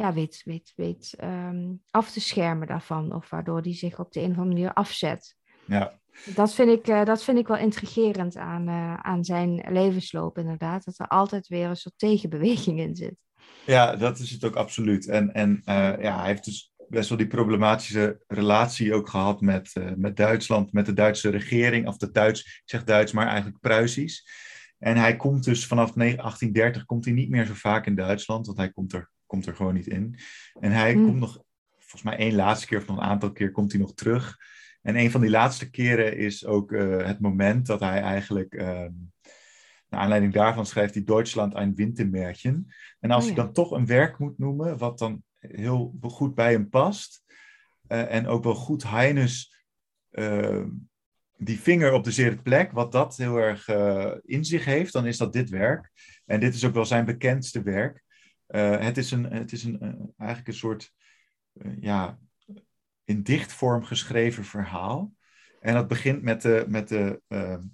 ja, 0.00 0.12
weet, 0.12 0.42
weet, 0.44 0.72
weet 0.76 1.14
um, 1.22 1.82
af 1.90 2.10
te 2.10 2.20
schermen 2.20 2.66
daarvan. 2.66 3.14
Of 3.14 3.30
waardoor 3.30 3.60
hij 3.60 3.74
zich 3.74 3.98
op 3.98 4.12
de 4.12 4.20
een 4.20 4.30
of 4.30 4.36
andere 4.36 4.54
manier 4.54 4.72
afzet. 4.72 5.36
Ja. 5.64 5.98
Dat 6.34 6.54
vind 6.54 6.70
ik, 6.70 7.06
dat 7.06 7.24
vind 7.24 7.38
ik 7.38 7.46
wel 7.46 7.56
intrigerend 7.56 8.36
aan, 8.36 8.68
aan 9.04 9.24
zijn 9.24 9.64
levensloop, 9.68 10.38
inderdaad. 10.38 10.84
Dat 10.84 10.98
er 10.98 11.08
altijd 11.08 11.48
weer 11.48 11.68
een 11.68 11.76
soort 11.76 11.98
tegenbeweging 11.98 12.78
in 12.78 12.96
zit. 12.96 13.14
Ja, 13.66 13.96
dat 13.96 14.18
is 14.18 14.30
het 14.30 14.44
ook 14.44 14.54
absoluut. 14.54 15.08
En, 15.08 15.32
en 15.32 15.62
ja, 16.00 16.18
hij 16.18 16.26
heeft 16.26 16.44
dus 16.44 16.72
best 16.88 17.08
wel 17.08 17.18
die 17.18 17.26
problematische 17.26 18.24
relatie 18.26 18.94
ook 18.94 19.08
gehad 19.08 19.40
met, 19.40 19.72
met 19.96 20.16
Duitsland, 20.16 20.72
met 20.72 20.86
de 20.86 20.92
Duitse 20.92 21.30
regering, 21.30 21.88
of 21.88 21.96
de 21.96 22.10
Duits, 22.10 22.40
ik 22.40 22.62
zeg 22.64 22.84
Duits, 22.84 23.12
maar 23.12 23.26
eigenlijk 23.26 23.60
Pruisisch. 23.60 24.28
En 24.78 24.96
hij 24.96 25.16
komt 25.16 25.44
dus 25.44 25.66
vanaf 25.66 25.92
1830 25.92 26.84
komt 26.84 27.04
hij 27.04 27.14
niet 27.14 27.30
meer 27.30 27.46
zo 27.46 27.54
vaak 27.54 27.86
in 27.86 27.94
Duitsland, 27.94 28.46
want 28.46 28.58
hij 28.58 28.70
komt 28.70 28.92
er, 28.92 29.10
komt 29.30 29.46
er 29.46 29.56
gewoon 29.56 29.74
niet 29.74 29.86
in. 29.86 30.18
En 30.60 30.72
hij 30.72 30.92
hmm. 30.92 31.04
komt 31.04 31.18
nog, 31.18 31.42
volgens 31.78 32.02
mij 32.02 32.16
één 32.16 32.34
laatste 32.34 32.66
keer 32.66 32.78
of 32.78 32.86
nog 32.86 32.96
een 32.96 33.02
aantal 33.02 33.32
keer 33.32 33.50
komt 33.50 33.72
hij 33.72 33.80
nog 33.80 33.94
terug. 33.94 34.36
En 34.82 34.96
een 34.96 35.10
van 35.10 35.20
die 35.20 35.30
laatste 35.30 35.70
keren 35.70 36.16
is 36.16 36.46
ook 36.46 36.72
uh, 36.72 37.06
het 37.06 37.20
moment 37.20 37.66
dat 37.66 37.80
hij 37.80 38.00
eigenlijk, 38.00 38.54
uh, 38.54 38.86
naar 39.88 40.00
aanleiding 40.00 40.32
daarvan 40.32 40.66
schrijft 40.66 40.94
hij 40.94 41.04
Duitsland 41.04 41.54
een 41.54 41.74
Wintermärchen. 41.74 42.66
En 43.00 43.10
als 43.10 43.24
oh, 43.24 43.28
ja. 43.28 43.34
hij 43.34 43.44
dan 43.44 43.52
toch 43.52 43.70
een 43.70 43.86
werk 43.86 44.18
moet 44.18 44.38
noemen, 44.38 44.78
wat 44.78 44.98
dan 44.98 45.22
heel 45.38 45.96
goed 46.00 46.34
bij 46.34 46.52
hem 46.52 46.68
past. 46.68 47.22
Uh, 47.88 48.14
en 48.14 48.26
ook 48.26 48.44
wel 48.44 48.54
goed 48.54 48.82
Heines 48.82 49.64
uh, 50.10 50.64
die 51.36 51.60
vinger 51.60 51.92
op 51.92 52.04
de 52.04 52.12
zere 52.12 52.36
plek, 52.36 52.72
wat 52.72 52.92
dat 52.92 53.16
heel 53.16 53.36
erg 53.36 53.68
uh, 53.68 54.14
in 54.22 54.44
zich 54.44 54.64
heeft, 54.64 54.92
dan 54.92 55.06
is 55.06 55.16
dat 55.16 55.32
dit 55.32 55.50
werk. 55.50 55.90
En 56.26 56.40
dit 56.40 56.54
is 56.54 56.64
ook 56.64 56.74
wel 56.74 56.84
zijn 56.84 57.04
bekendste 57.04 57.62
werk. 57.62 58.02
Het 58.58 58.96
is, 58.96 59.10
een, 59.10 59.24
het 59.24 59.52
is 59.52 59.64
een, 59.64 59.80
eigenlijk 60.16 60.48
een 60.48 60.54
soort 60.54 60.94
ja, 61.80 62.18
in 63.04 63.22
dichtvorm 63.22 63.84
geschreven 63.84 64.44
verhaal. 64.44 65.14
En 65.60 65.74
dat 65.74 65.88
begint 65.88 66.22
met 66.22 66.42
de, 66.42 66.64
met 66.68 66.88
de 66.88 67.22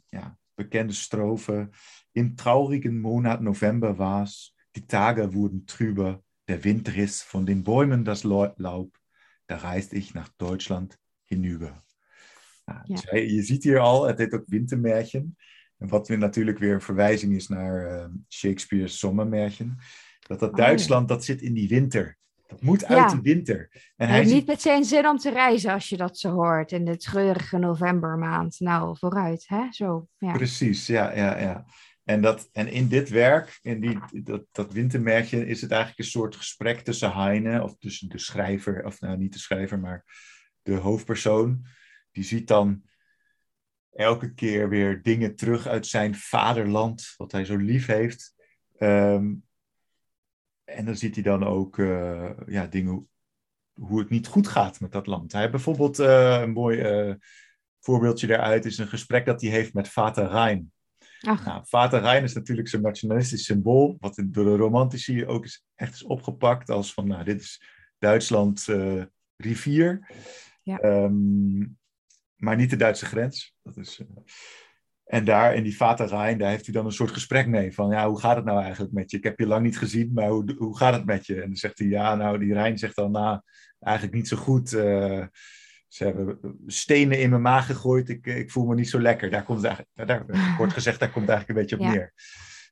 ja, 0.09 0.39
bekende 0.55 0.93
strofe. 0.93 1.69
In 2.13 2.35
traurigen 2.35 3.01
Monat 3.01 3.41
November 3.41 3.95
was, 3.95 4.55
die 4.71 4.87
Tage 4.87 5.33
wurden 5.33 5.65
trüber, 5.65 6.23
der 6.45 6.65
Wind 6.65 6.89
riss 6.89 7.23
von 7.23 7.47
den 7.47 7.63
Bäumen 7.63 8.05
das 8.05 8.23
Laub, 8.23 8.99
da 9.47 9.57
reiste 9.57 9.97
ich 9.97 10.15
nach 10.15 10.29
Deutschland 10.37 10.99
hinüber. 11.25 11.83
Nou, 12.67 12.81
ja. 12.85 12.95
dus 12.95 13.11
je 13.11 13.43
ziet 13.43 13.63
hier 13.63 13.79
al, 13.79 14.07
het 14.07 14.19
heet 14.19 14.35
ook 14.35 14.47
Wintermärchen. 14.47 15.37
En 15.79 15.89
wat 15.89 16.09
weer 16.09 16.19
natuurlijk 16.19 16.59
weer 16.59 16.75
een 16.75 16.81
verwijzing 16.81 17.35
is 17.35 17.49
naar 17.49 17.91
uh, 17.91 18.07
Shakespeare's 18.29 18.99
Sommermärchen. 18.99 19.79
Dat 20.27 20.41
dat 20.41 20.51
oh, 20.51 20.57
Duitsland, 20.57 21.09
dat 21.09 21.25
zit 21.25 21.43
in 21.43 21.55
die 21.55 21.69
winter. 21.69 22.17
Dat 22.47 22.63
moet 22.63 22.85
uit 22.85 23.11
de 23.11 23.21
winter. 23.21 23.71
En 23.97 24.09
hij 24.09 24.21
niet 24.21 24.31
ziet... 24.31 24.47
met 24.47 24.63
zijn 24.63 24.85
zin 24.85 25.09
om 25.09 25.19
te 25.19 25.31
reizen 25.31 25.73
als 25.73 25.89
je 25.89 25.97
dat 25.97 26.19
zo 26.19 26.31
hoort 26.31 26.73
in 26.73 26.85
de 26.85 26.97
treurige 26.97 27.59
novembermaand. 27.59 28.61
Nou, 28.61 28.97
vooruit, 28.99 29.45
hè? 29.49 29.67
Zo, 29.71 30.09
ja. 30.19 30.33
Precies, 30.33 30.87
ja, 30.87 31.17
ja, 31.17 31.39
ja. 31.39 31.65
En, 32.05 32.23
dat, 32.23 32.49
en 32.53 32.69
in 32.69 32.89
dit 32.89 33.09
werk, 33.09 33.59
in 33.63 33.81
die, 33.81 34.23
dat, 34.23 34.45
dat 34.53 34.73
wintermerkje, 34.73 35.47
is 35.47 35.61
het 35.61 35.71
eigenlijk 35.71 36.01
een 36.01 36.11
soort 36.11 36.37
gesprek 36.37 36.81
tussen 36.81 37.13
Heine, 37.13 37.63
of 37.63 37.77
tussen 37.79 38.09
de 38.09 38.19
schrijver, 38.19 38.85
of 38.85 39.01
nou 39.01 39.17
niet 39.17 39.33
de 39.33 39.39
schrijver, 39.39 39.79
maar 39.79 40.05
de 40.63 40.75
hoofdpersoon. 40.75 41.67
Die 42.13 42.25
ziet 42.25 42.49
dan 42.49 42.83
elke 43.93 44.35
keer 44.35 44.69
weer 44.69 45.03
dingen 45.03 45.37
terug 45.37 45.67
uit 45.67 45.87
zijn 45.87 46.15
vaderland, 46.15 47.15
wat 47.17 47.33
hij 47.33 47.45
zo 47.45 47.57
lief 47.57 47.87
heeft. 47.87 48.35
Um, 48.79 49.46
en 50.67 50.85
dan 50.85 50.97
ziet 50.97 51.15
hij 51.15 51.25
dan 51.25 51.45
ook 51.45 51.77
uh, 51.77 52.31
ja, 52.47 52.67
dingen, 52.67 53.09
hoe 53.73 53.99
het 53.99 54.11
niet 54.11 54.27
goed 54.27 54.49
gaat 54.49 54.81
met 54.81 54.93
dat 54.93 55.07
land. 55.07 55.33
Hij 55.33 55.41
heeft 55.41 55.53
bijvoorbeeld 55.53 55.99
uh, 55.99 56.41
een 56.41 56.51
mooi 56.51 57.07
uh, 57.09 57.15
voorbeeldje 57.81 58.27
daaruit, 58.27 58.65
is 58.65 58.79
een 58.79 58.87
gesprek 58.87 59.27
dat 59.27 59.41
hij 59.41 59.51
heeft 59.51 59.75
met 59.75 59.89
Vater 59.89 60.29
Rijn. 60.29 60.73
Nou, 61.21 61.63
Vater 61.65 62.01
Rijn 62.01 62.23
is 62.23 62.35
natuurlijk 62.35 62.69
zo'n 62.69 62.81
nationalistisch 62.81 63.45
symbool, 63.45 63.97
wat 64.01 64.23
door 64.27 64.45
de 64.45 64.57
romantici 64.57 65.27
ook 65.27 65.45
is, 65.45 65.65
echt 65.75 65.95
is 65.95 66.05
opgepakt 66.05 66.71
als 66.71 66.93
van, 66.93 67.07
nou, 67.07 67.25
dit 67.25 67.41
is 67.41 67.63
Duitsland 67.99 68.67
uh, 68.69 69.05
rivier, 69.37 70.11
ja. 70.63 70.83
um, 70.83 71.79
maar 72.37 72.57
niet 72.57 72.71
de 72.71 72.77
Duitse 72.77 73.07
grens. 73.07 73.57
Dat 73.63 73.77
is, 73.77 74.01
en 75.07 75.25
daar, 75.25 75.55
in 75.55 75.63
die 75.63 75.77
Vater 75.77 76.07
Rijn, 76.07 76.39
daar 76.39 76.51
heeft 76.51 76.65
hij 76.65 76.75
dan 76.75 76.85
een 76.85 76.93
soort 76.93 77.11
gesprek 77.11 77.47
mee, 77.47 77.75
van, 77.75 77.91
ja, 77.91 78.09
hoe 78.09 78.21
gaat 78.21 78.37
het 78.37 78.45
nou 78.45 78.63
eigenlijk 78.63 78.93
met 78.93 79.11
je? 79.11 79.17
Ik 79.17 79.25
heb 79.25 79.39
je 79.39 79.47
lang 79.47 79.63
niet 79.63 79.79
gezien, 79.79 80.11
maar 80.15 80.29
hoe, 80.29 80.55
hoe 80.59 80.77
gaat 80.77 80.95
het 80.95 81.05
met 81.05 81.27
je? 81.27 81.35
En 81.35 81.47
dan 81.47 81.57
zegt 81.57 81.79
hij, 81.79 81.89
ja, 81.89 82.15
nou, 82.15 82.39
die 82.39 82.53
Rijn 82.53 82.79
zegt 82.79 82.97
dan, 82.97 83.11
nou, 83.11 83.41
eigenlijk 83.79 84.17
niet 84.17 84.29
zo 84.29 84.37
goed, 84.37 84.73
uh, 84.73 85.27
ze 85.89 86.05
hebben 86.05 86.39
stenen 86.67 87.21
in 87.21 87.31
mijn 87.31 87.43
maag 87.43 87.67
gegooid. 87.67 88.09
Ik, 88.09 88.27
ik 88.27 88.51
voel 88.51 88.67
me 88.67 88.75
niet 88.75 88.89
zo 88.89 89.01
lekker. 89.01 89.31
Daar 89.31 89.45
komt 89.45 89.65
eigenlijk, 89.65 90.09
daar, 90.09 90.57
wordt 90.57 90.73
gezegd, 90.81 91.01
daar 91.01 91.11
komt 91.11 91.29
eigenlijk 91.29 91.59
een 91.59 91.67
beetje 91.67 91.87
op 91.87 91.93
neer. 91.93 92.13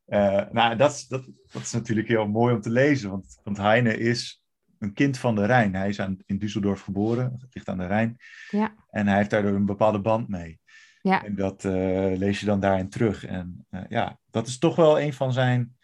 Uh, 0.06 0.50
nou, 0.52 0.76
dat, 0.76 1.04
dat, 1.08 1.28
dat 1.52 1.62
is 1.62 1.72
natuurlijk 1.72 2.08
heel 2.08 2.28
mooi 2.28 2.54
om 2.54 2.60
te 2.60 2.70
lezen. 2.70 3.10
Want, 3.10 3.40
want 3.42 3.56
Heine 3.56 3.98
is 3.98 4.42
een 4.78 4.92
kind 4.92 5.18
van 5.18 5.34
de 5.34 5.46
Rijn. 5.46 5.74
Hij 5.74 5.88
is 5.88 6.00
aan, 6.00 6.16
in 6.26 6.38
Düsseldorf 6.38 6.82
geboren, 6.82 7.46
ligt 7.50 7.68
aan 7.68 7.78
de 7.78 7.86
Rijn. 7.86 8.16
Ja. 8.50 8.74
En 8.90 9.06
hij 9.06 9.16
heeft 9.16 9.30
daardoor 9.30 9.54
een 9.54 9.66
bepaalde 9.66 10.00
band 10.00 10.28
mee. 10.28 10.60
Ja. 11.04 11.24
En 11.24 11.34
dat 11.34 11.64
uh, 11.64 11.72
lees 12.16 12.40
je 12.40 12.46
dan 12.46 12.60
daarin 12.60 12.88
terug. 12.88 13.24
En 13.24 13.66
uh, 13.70 13.80
ja, 13.88 14.18
dat 14.30 14.46
is 14.46 14.58
toch 14.58 14.76
wel 14.76 15.00
een 15.00 15.12
van 15.12 15.32
zijn 15.32 15.76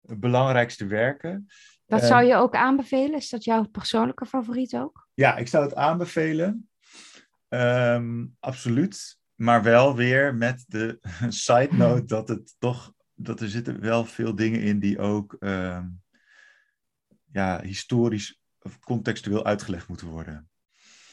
belangrijkste 0.00 0.86
werken. 0.86 1.46
Dat 1.86 2.02
zou 2.02 2.24
je 2.24 2.34
ook 2.34 2.54
aanbevelen? 2.54 3.14
Is 3.14 3.28
dat 3.28 3.44
jouw 3.44 3.64
persoonlijke 3.64 4.26
favoriet 4.26 4.74
ook? 4.74 5.08
Ja, 5.14 5.36
ik 5.36 5.48
zou 5.48 5.64
het 5.64 5.74
aanbevelen. 5.74 6.68
Um, 7.48 8.36
absoluut. 8.40 9.18
Maar 9.34 9.62
wel 9.62 9.96
weer 9.96 10.34
met 10.34 10.64
de 10.68 10.98
side 11.28 11.76
note 11.76 12.04
dat 12.04 12.28
het 12.28 12.54
toch 12.58 12.92
dat 13.14 13.40
er 13.40 13.48
zitten 13.48 13.80
wel 13.80 14.04
veel 14.04 14.34
dingen 14.34 14.60
in 14.60 14.78
die 14.78 14.98
ook 14.98 15.36
um, 15.40 16.02
ja, 17.32 17.60
historisch 17.62 18.40
of 18.60 18.78
contextueel 18.78 19.44
uitgelegd 19.44 19.88
moeten 19.88 20.06
worden. 20.06 20.48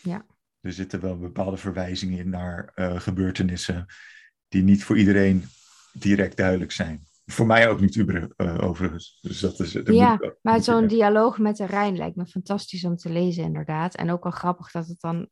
Ja. 0.04 0.26
Er 0.62 0.74
zitten 0.74 1.02
wel 1.02 1.18
bepaalde 1.18 1.58
verwijzingen 1.58 2.20
in 2.20 2.30
naar 2.30 2.72
uh, 2.76 3.00
gebeurtenissen 3.00 3.86
die 4.48 4.64
niet 4.64 4.84
voor 4.84 4.98
iedereen 4.98 5.44
direct 5.94 6.38
duidelijk 6.38 6.72
zijn. 6.72 7.06
Voor 7.26 7.46
mij 7.46 7.70
ook 7.70 7.80
niet 7.80 7.96
uber, 7.96 8.34
uh, 8.38 8.58
overigens. 8.62 9.20
Dus 9.22 9.40
dat 9.40 9.60
is, 9.60 9.72
ja, 9.84 10.20
maar 10.42 10.64
zo'n 10.64 10.88
dialoog 10.88 11.38
met 11.38 11.58
de 11.58 11.66
Rijn 11.66 11.98
lijkt 11.98 12.16
me 12.16 12.26
fantastisch 12.26 12.84
om 12.84 12.96
te 12.96 13.10
lezen, 13.10 13.44
inderdaad. 13.44 13.96
En 13.96 14.12
ook 14.12 14.24
wel 14.24 14.32
grappig 14.32 14.72
dat 14.72 14.88
het 14.88 15.02
dan 15.02 15.30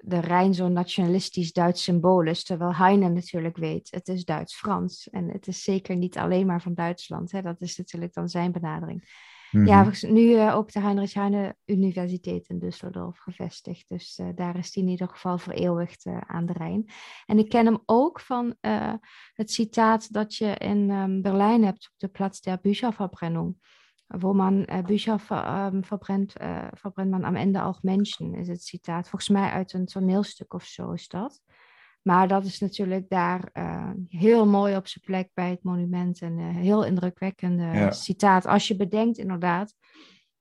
de 0.00 0.18
Rijn 0.18 0.54
zo'n 0.54 0.72
nationalistisch 0.72 1.52
Duits 1.52 1.82
symbool 1.82 2.22
is. 2.22 2.44
Terwijl 2.44 2.74
Heine 2.74 3.08
natuurlijk 3.08 3.56
weet, 3.56 3.88
het 3.90 4.08
is 4.08 4.24
Duits-Frans. 4.24 5.10
En 5.10 5.28
het 5.28 5.46
is 5.46 5.62
zeker 5.62 5.96
niet 5.96 6.18
alleen 6.18 6.46
maar 6.46 6.62
van 6.62 6.74
Duitsland. 6.74 7.32
Hè? 7.32 7.42
Dat 7.42 7.60
is 7.60 7.76
natuurlijk 7.76 8.12
dan 8.12 8.28
zijn 8.28 8.52
benadering. 8.52 9.30
Ja, 9.52 9.82
mhm. 9.82 10.12
nu 10.12 10.20
uh, 10.20 10.56
ook 10.56 10.72
de 10.72 10.80
Heinrich 10.80 11.14
Heine 11.14 11.56
Universiteit 11.64 12.48
in 12.48 12.58
Düsseldorf 12.58 13.18
gevestigd. 13.18 13.88
Dus 13.88 14.18
uh, 14.18 14.28
daar 14.34 14.56
is 14.56 14.74
hij 14.74 14.82
in 14.82 14.88
ieder 14.88 15.08
geval 15.08 15.38
vereeuwigd 15.38 16.06
uh, 16.06 16.18
aan 16.26 16.46
de 16.46 16.52
Rijn. 16.52 16.90
En 17.26 17.38
ik 17.38 17.48
ken 17.48 17.66
hem 17.66 17.82
ook 17.86 18.20
van 18.20 18.54
het 19.32 19.50
citaat 19.50 20.12
dat 20.12 20.34
je 20.34 20.54
in 20.56 20.90
um, 20.90 21.22
Berlijn 21.22 21.64
hebt 21.64 21.88
op 21.92 21.98
de 21.98 22.08
Platz 22.08 22.40
der 22.40 22.58
Bücherverbrennung. 22.60 23.80
Wo 24.06 24.32
man 24.32 24.66
Bücher 24.86 25.20
ver, 25.20 25.70
um, 25.72 25.84
verbrennt, 25.84 26.32
verbrennt 26.72 27.10
man 27.10 27.24
am 27.24 27.36
Ende 27.36 27.58
auch 27.62 27.82
Menschen, 27.82 28.34
is 28.34 28.48
het 28.48 28.62
citaat. 28.62 29.08
Volgens 29.08 29.30
mij 29.30 29.50
uit 29.50 29.72
een 29.72 29.86
toneelstuk 29.86 30.54
of 30.54 30.64
zo 30.64 30.92
is 30.92 31.08
dat. 31.08 31.40
Maar 32.02 32.28
dat 32.28 32.44
is 32.44 32.58
natuurlijk 32.58 33.08
daar 33.08 33.50
uh, 33.52 33.90
heel 34.08 34.46
mooi 34.46 34.76
op 34.76 34.86
zijn 34.86 35.04
plek 35.04 35.30
bij 35.34 35.50
het 35.50 35.62
monument. 35.62 36.20
En 36.20 36.38
uh, 36.38 36.56
heel 36.56 36.84
indrukwekkend 36.84 37.60
ja. 37.60 37.90
citaat. 37.90 38.46
Als 38.46 38.68
je 38.68 38.76
bedenkt 38.76 39.18
inderdaad 39.18 39.74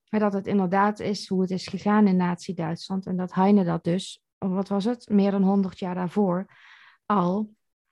dat 0.09 0.33
het 0.33 0.47
inderdaad 0.47 0.99
is 0.99 1.27
hoe 1.27 1.41
het 1.41 1.51
is 1.51 1.67
gegaan 1.67 2.07
in 2.07 2.15
Nazi-Duitsland. 2.15 3.05
En 3.05 3.17
dat 3.17 3.33
Heine 3.33 3.63
dat 3.63 3.83
dus 3.83 4.23
wat 4.37 4.67
was 4.67 4.85
het, 4.85 5.09
meer 5.09 5.31
dan 5.31 5.43
100 5.43 5.79
jaar 5.79 5.95
daarvoor 5.95 6.45
al 7.05 7.49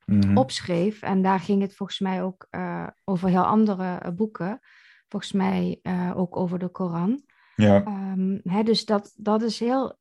Mhm. 0.10 0.38
opschreef. 0.38 1.02
En 1.02 1.22
daar 1.22 1.40
ging 1.40 1.62
het 1.62 1.76
volgens 1.76 2.00
mij 2.00 2.24
ook 2.24 2.48
eh, 2.50 2.88
over 3.04 3.30
heel 3.30 3.46
andere 3.46 3.98
eh, 3.98 4.12
boeken. 4.12 4.60
Volgens 5.08 5.32
mij 5.32 5.80
eh, 5.82 6.12
ook 6.16 6.38
over 6.38 6.60
de 6.60 6.70
Koran. 6.70 7.22
Ja, 7.56 7.84
Ehm, 7.84 8.38
hè, 8.44 8.64
dus 8.64 8.86
dat, 8.86 9.14
dat 9.16 9.42
is 9.42 9.60
heel, 9.60 9.98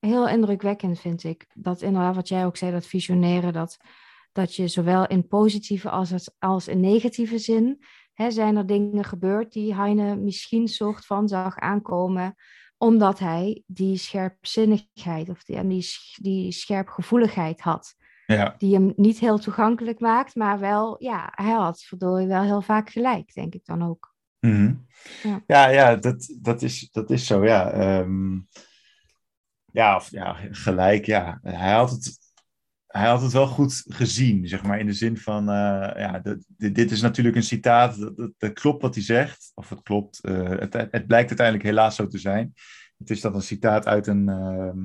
heel 0.00 0.28
indrukwekkend, 0.28 1.00
vind 1.00 1.24
ik. 1.24 1.46
Dat 1.54 1.82
inderdaad, 1.82 2.14
wat 2.14 2.28
jij 2.28 2.46
ook 2.46 2.56
zei, 2.56 2.72
dat 2.72 2.86
visioneren, 2.86 3.52
dat, 3.52 3.78
dat 4.32 4.54
je 4.54 4.68
zowel 4.68 5.06
in 5.06 5.28
positieve 5.28 5.90
als, 5.90 6.30
als 6.38 6.68
in 6.68 6.80
negatieve 6.80 7.38
zin, 7.38 7.84
hè, 8.14 8.30
zijn 8.30 8.56
er 8.56 8.66
dingen 8.66 9.04
gebeurd 9.04 9.52
die 9.52 9.74
Heine 9.74 10.16
misschien 10.16 10.68
soort 10.68 11.06
van 11.06 11.28
zag 11.28 11.58
aankomen, 11.58 12.34
omdat 12.76 13.18
hij 13.18 13.62
die 13.66 13.96
scherpzinnigheid 13.96 15.28
of 15.28 15.44
die, 15.44 15.56
en 15.56 15.68
die, 15.68 15.86
die 16.20 16.52
scherpgevoeligheid 16.52 17.60
had. 17.60 17.94
ja. 18.26 18.54
Die 18.58 18.74
hem 18.74 18.92
niet 18.96 19.18
heel 19.18 19.38
toegankelijk 19.38 20.00
maakt, 20.00 20.34
maar 20.34 20.58
wel, 20.58 20.96
ja, 21.02 21.32
hij 21.34 21.52
had 21.52 21.82
verdorie 21.82 22.26
wel 22.26 22.42
heel 22.42 22.62
vaak 22.62 22.90
gelijk, 22.90 23.34
denk 23.34 23.54
ik 23.54 23.64
dan 23.64 23.88
ook. 23.88 24.14
Mhm. 24.40 24.74
Ja. 25.22 25.42
Ja, 25.46 25.68
ja, 25.68 25.96
dat, 25.96 26.36
dat, 26.40 26.62
is, 26.62 26.88
dat 26.90 27.10
is 27.10 27.26
zo, 27.26 27.44
ja. 27.44 27.70
Ehm, 27.70 28.38
ja, 29.72 29.96
of, 29.96 30.10
ja, 30.10 30.36
gelijk, 30.50 31.06
ja. 31.06 31.38
Hij 31.42 31.72
had, 31.72 31.90
het, 31.90 32.18
hij 32.86 33.08
had 33.08 33.22
het 33.22 33.32
wel 33.32 33.46
goed 33.46 33.84
gezien, 33.88 34.48
zeg 34.48 34.62
maar, 34.62 34.78
in 34.78 34.86
de 34.86 34.92
zin 34.92 35.16
van, 35.16 35.48
eh, 35.48 35.90
ja, 35.96 36.22
dit, 36.56 36.90
is 36.90 37.00
natuurlijk 37.00 37.36
een 37.36 37.42
citaat, 37.42 38.00
dat, 38.00 38.32
dat, 38.38 38.52
klopt 38.52 38.82
wat 38.82 38.94
hij 38.94 39.04
zegt, 39.04 39.52
of 39.54 39.68
het 39.68 39.82
klopt, 39.82 40.24
eh, 40.24 40.48
het, 40.48 40.74
het 40.74 41.06
blijkt 41.06 41.28
uiteindelijk 41.28 41.66
helaas 41.66 41.96
zo 41.96 42.06
te 42.06 42.18
zijn. 42.18 42.54
Het 42.98 43.10
is 43.10 43.20
dan 43.20 43.34
een 43.34 43.42
citaat 43.42 43.86
uit 43.86 44.06
een, 44.06 44.28
ehm, 44.28 44.78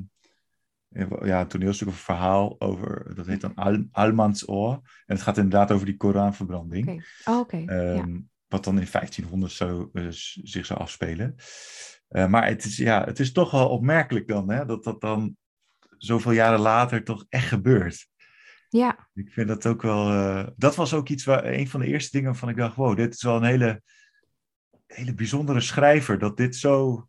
ja, 1.25 1.39
een 1.41 1.47
toneelstuk 1.47 1.87
of 1.87 1.93
een 1.93 1.99
verhaal 1.99 2.55
over, 2.59 3.15
dat 3.15 3.25
heet 3.25 3.41
dan 3.41 3.55
Al, 3.55 3.85
Almans 3.91 4.49
Oor. 4.49 4.73
En 5.05 5.15
het 5.15 5.21
gaat 5.21 5.37
inderdaad 5.37 5.71
over 5.71 5.85
die 5.85 5.97
Koranverbranding. 5.97 6.89
Oké, 6.89 7.03
Oh, 7.25 7.39
oké. 7.39 7.57
ja. 7.57 8.05
Wat 8.55 8.63
dan 8.63 8.79
in 8.79 8.87
1500 8.91 9.51
zo, 9.53 9.89
eh, 9.93 10.05
zich 10.43 10.65
zou 10.65 10.79
afspelen. 10.79 11.35
Eh, 12.07 12.27
maar 12.27 12.47
het 12.47 12.65
is, 12.65 12.77
ja, 12.77 13.03
het 13.03 13.19
is 13.19 13.31
toch 13.31 13.51
wel 13.51 13.69
opmerkelijk 13.69 14.27
dan, 14.27 14.49
hè, 14.51 14.65
dat 14.65 14.83
dat 14.83 15.01
dan 15.01 15.37
zoveel 15.97 16.31
jaren 16.31 16.59
later 16.59 17.03
toch 17.03 17.25
echt 17.29 17.47
gebeurt. 17.47 18.07
ja, 18.69 19.09
Ik 19.13 19.31
vind 19.31 19.47
dat 19.47 19.65
ook 19.65 19.81
wel. 19.81 20.09
eh, 20.09 20.47
dat 20.55 20.75
was 20.75 20.93
ook 20.93 21.09
iets 21.09 21.23
waar 21.25 21.45
een 21.45 21.67
van 21.67 21.79
de 21.79 21.87
eerste 21.87 22.11
dingen 22.11 22.29
waarvan 22.29 22.49
ik 22.49 22.55
dacht: 22.57 22.75
wow, 22.75 22.97
dit 22.97 23.13
is 23.13 23.23
wel 23.23 23.35
een 23.35 23.43
hele, 23.43 23.81
hele 24.87 25.13
bijzondere 25.13 25.61
schrijver. 25.61 26.19
Dat 26.19 26.37
dit 26.37 26.55
zo. 26.55 27.07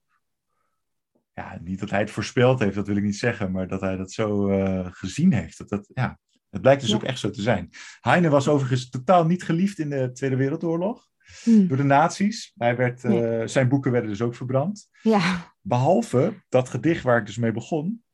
Ja, 1.33 1.59
niet 1.63 1.81
dat 1.81 1.91
hij 1.91 2.01
het 2.01 2.11
voorspeld 2.11 2.59
heeft, 2.61 2.75
dat 2.75 2.87
wil 2.87 2.97
ik 2.97 3.03
niet 3.03 3.17
zeggen, 3.19 3.53
maar 3.53 3.69
dat 3.69 3.81
hij 3.81 3.97
dat 3.97 4.13
zo 4.13 4.49
gezien 4.91 5.33
heeft. 5.33 5.59
Dat, 5.59 5.69
dat, 5.69 5.91
ja, 5.95 6.19
het 6.51 6.61
blijkt 6.61 6.81
dus 6.81 6.91
Ja. 6.91 6.97
ook 6.97 7.03
echt 7.03 7.19
zo 7.19 7.31
te 7.31 7.43
zijn. 7.43 7.71
Heine 8.01 8.29
was 8.29 8.49
overigens 8.49 8.89
totaal 8.89 9.27
niet 9.27 9.43
geliefd 9.43 9.79
in 9.79 9.91
de 9.91 10.13
Tweede 10.13 10.37
Wereldoorlog 10.37 11.09
Hm. 11.43 11.67
door 11.67 11.77
de 11.77 11.83
nazi's. 11.83 12.53
Hij 12.57 12.77
werd, 12.77 13.05
eh. 13.05 13.43
Zijn 13.47 13.69
boeken 13.69 13.93
werden 13.93 14.11
dus 14.11 14.23
ook 14.23 14.35
verbrand. 14.35 14.89
ja. 15.03 15.55
Behalve 15.61 16.35
dat 16.49 16.69
gedicht 16.69 17.03
waar 17.03 17.19
ik 17.19 17.27
dus 17.27 17.37
mee 17.37 17.53
begon, 17.53 18.05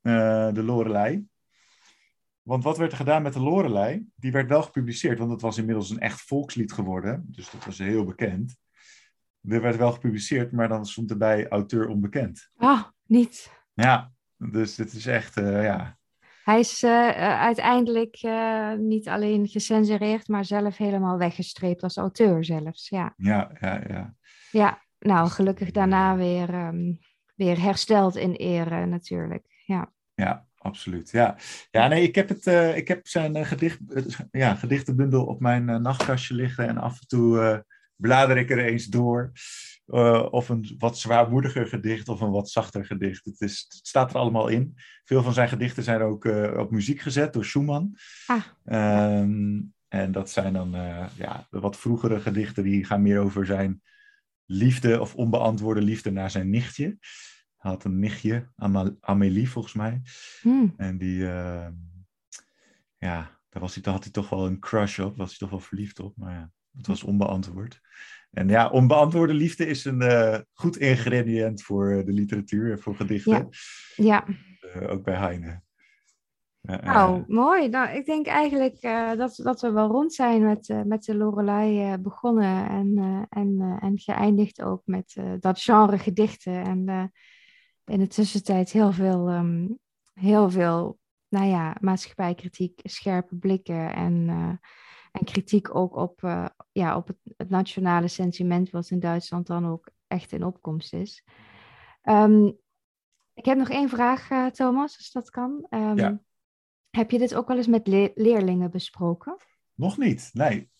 eh, 0.00 0.52
de 0.52 0.62
Lorelei. 0.62 1.26
Want 2.42 2.64
wat 2.64 2.78
werd 2.78 2.90
er 2.90 2.96
gedaan 2.96 3.22
met 3.22 3.32
de 3.32 3.40
Lorelei? 3.40 4.06
Die 4.14 4.32
werd 4.32 4.48
wel 4.48 4.62
gepubliceerd, 4.62 5.18
want 5.18 5.30
het 5.30 5.40
was 5.40 5.58
inmiddels 5.58 5.90
een 5.90 5.98
echt 5.98 6.20
volkslied 6.20 6.72
geworden. 6.72 7.24
Dus 7.26 7.50
dat 7.50 7.64
was 7.64 7.78
heel 7.78 8.04
bekend. 8.04 8.56
Er 9.48 9.60
werd 9.60 9.76
wel 9.76 9.92
gepubliceerd, 9.92 10.52
maar 10.52 10.68
dan 10.68 10.86
stond 10.86 11.10
erbij 11.10 11.48
auteur 11.48 11.88
onbekend. 11.88 12.50
Ah, 12.56 12.84
niet. 13.06 13.52
Ja, 13.74 14.12
dus 14.36 14.74
dit 14.74 14.92
is 14.92 15.06
echt, 15.06 15.36
eh, 15.36 15.64
ja. 15.64 15.97
Hij 16.48 16.58
is 16.58 16.82
eh, 16.82 17.08
eh, 17.08 17.40
uiteindelijk 17.40 18.16
eh, 18.20 18.72
niet 18.72 19.08
alleen 19.08 19.48
gecensureerd, 19.48 20.28
maar 20.28 20.44
zelf 20.44 20.76
helemaal 20.76 21.18
weggestreept 21.18 21.82
als 21.82 21.96
auteur 21.96 22.44
zelfs. 22.44 22.88
Ja, 22.88 23.14
Ja, 23.16 23.50
ja, 23.60 23.82
ja. 23.88 24.14
ja. 24.50 24.82
nou 24.98 25.28
gelukkig 25.28 25.70
daarna 25.70 26.16
weer, 26.16 26.48
ehm, 26.54 26.92
weer 27.34 27.60
hersteld 27.60 28.16
in 28.16 28.32
ere 28.32 28.86
natuurlijk. 28.86 29.62
Ja, 29.64 29.92
Ja, 30.14 30.46
absoluut. 30.56 31.10
Ja, 31.10 31.36
ja 31.70 31.88
nee, 31.88 32.02
ik 32.02 32.14
heb, 32.14 32.28
het, 32.28 32.46
ik 32.76 32.88
heb 32.88 33.06
zijn 33.06 33.46
gedicht, 33.46 33.78
ja, 34.30 34.54
gedichtenbundel 34.54 35.24
op 35.24 35.40
mijn 35.40 35.82
nachtkastje 35.82 36.34
liggen. 36.34 36.68
En 36.68 36.78
af 36.78 37.00
en 37.00 37.06
toe 37.06 37.64
blader 37.96 38.36
ik 38.36 38.50
er 38.50 38.64
eens 38.64 38.86
door. 38.86 39.32
Eh, 39.88 40.26
of 40.30 40.48
een 40.48 40.74
wat 40.78 40.98
zwaarmoediger 40.98 41.66
gedicht 41.66 42.08
of 42.08 42.20
een 42.20 42.30
wat 42.30 42.50
zachter 42.50 42.86
gedicht. 42.86 43.24
Het, 43.24 43.40
is, 43.40 43.64
het 43.68 43.86
staat 43.86 44.10
er 44.10 44.18
allemaal 44.18 44.48
in. 44.48 44.74
Veel 45.04 45.22
van 45.22 45.32
zijn 45.32 45.48
gedichten 45.48 45.82
zijn 45.82 46.00
ook 46.00 46.24
eh, 46.24 46.58
op 46.58 46.70
muziek 46.70 47.00
gezet 47.00 47.32
door 47.32 47.44
Schumann. 47.44 47.96
Ah. 48.26 48.42
Ehm, 48.64 49.60
en 49.88 50.12
dat 50.12 50.30
zijn 50.30 50.52
dan 50.52 50.74
eh, 50.74 51.06
ja, 51.16 51.46
de 51.50 51.60
wat 51.60 51.78
vroegere 51.78 52.20
gedichten 52.20 52.64
die 52.64 52.84
gaan 52.84 53.02
meer 53.02 53.20
over 53.20 53.46
zijn 53.46 53.82
liefde 54.44 55.00
of 55.00 55.14
onbeantwoorde 55.14 55.82
liefde 55.82 56.10
naar 56.10 56.30
zijn 56.30 56.50
nichtje. 56.50 56.98
Hij 57.56 57.70
had 57.70 57.84
een 57.84 57.98
nichtje, 57.98 58.50
Ama- 58.56 58.96
Amélie 59.00 59.50
volgens 59.50 59.74
mij. 59.74 60.02
Hm. 60.40 60.66
En 60.76 60.98
die, 60.98 61.28
eh, 61.28 61.68
ja, 62.96 63.40
daar, 63.48 63.62
was 63.62 63.74
hij, 63.74 63.82
daar 63.82 63.94
had 63.94 64.02
hij 64.02 64.12
toch 64.12 64.28
wel 64.28 64.46
een 64.46 64.58
crush 64.58 64.98
op, 64.98 65.16
was 65.16 65.28
hij 65.28 65.38
toch 65.38 65.50
wel 65.50 65.60
verliefd 65.60 66.00
op, 66.00 66.16
maar 66.16 66.32
ja, 66.32 66.50
het 66.76 66.86
was 66.86 67.02
onbeantwoord. 67.02 67.80
En 68.30 68.48
ja, 68.48 68.68
onbeantwoorde 68.68 69.34
liefde 69.34 69.66
is 69.66 69.84
een 69.84 70.02
eh, 70.02 70.38
goed 70.52 70.76
ingrediënt 70.76 71.62
voor 71.62 71.90
eh, 71.90 72.04
de 72.04 72.12
literatuur 72.12 72.70
en 72.70 72.80
voor 72.80 72.96
gedichten, 72.96 73.48
ja. 73.96 74.24
Eh, 74.60 74.90
ook 74.90 75.04
bij 75.04 75.14
Heine. 75.14 75.60
Nou, 76.60 77.24
mooi. 77.26 77.68
Nou, 77.68 77.96
ik 77.96 78.06
denk 78.06 78.26
eigenlijk 78.26 78.80
dat, 79.16 79.40
dat 79.42 79.60
we 79.60 79.70
wel 79.70 79.88
rond 79.88 80.14
zijn 80.14 80.42
met, 80.42 80.84
met 80.84 81.04
de 81.04 81.16
Lorelei 81.16 81.96
begonnen 81.96 82.68
en, 82.68 83.26
en, 83.28 83.78
en 83.80 83.98
geëindigd 83.98 84.62
ook 84.62 84.82
met 84.84 85.16
dat 85.40 85.60
genre 85.60 85.98
gedichten. 85.98 86.64
En 86.64 87.12
in 87.84 87.98
de 87.98 88.06
tussentijd 88.06 88.72
heel 88.72 88.92
veel, 88.92 89.28
ehm, 89.28 89.66
heel 90.12 90.50
veel 90.50 90.98
nou 91.28 91.46
ja, 91.46 91.76
maatschappijkritiek, 91.80 92.80
scherpe 92.82 93.36
blikken 93.36 93.94
en, 93.94 94.28
en 95.12 95.24
kritiek 95.24 95.74
ook 95.74 95.96
op, 95.96 96.20
ja, 96.72 96.96
op 96.96 97.06
het, 97.06 97.27
het 97.48 97.56
nationale 97.56 98.08
sentiment, 98.08 98.70
wat 98.70 98.90
in 98.90 99.00
Duitsland 99.00 99.46
dan 99.46 99.66
ook 99.66 99.88
echt 100.06 100.32
in 100.32 100.44
opkomst 100.44 100.92
is. 100.94 101.24
Ehm, 102.02 102.44
ik 103.34 103.44
heb 103.44 103.58
nog 103.58 103.70
één 103.70 103.88
vraag, 103.88 104.30
eh, 104.30 104.46
Thomas, 104.46 104.96
als 104.96 105.10
dat 105.12 105.30
kan. 105.30 105.66
Ehm, 105.70 105.98
Ja. 105.98 106.20
Heb 106.90 107.10
je 107.10 107.18
dit 107.18 107.34
ook 107.34 107.48
wel 107.48 107.56
eens 107.56 107.66
met 107.66 107.86
le- 107.86 108.12
leerlingen 108.14 108.70
besproken? 108.70 109.36
nog 109.74 109.98
niet, 109.98 110.30
nee. 110.32 110.70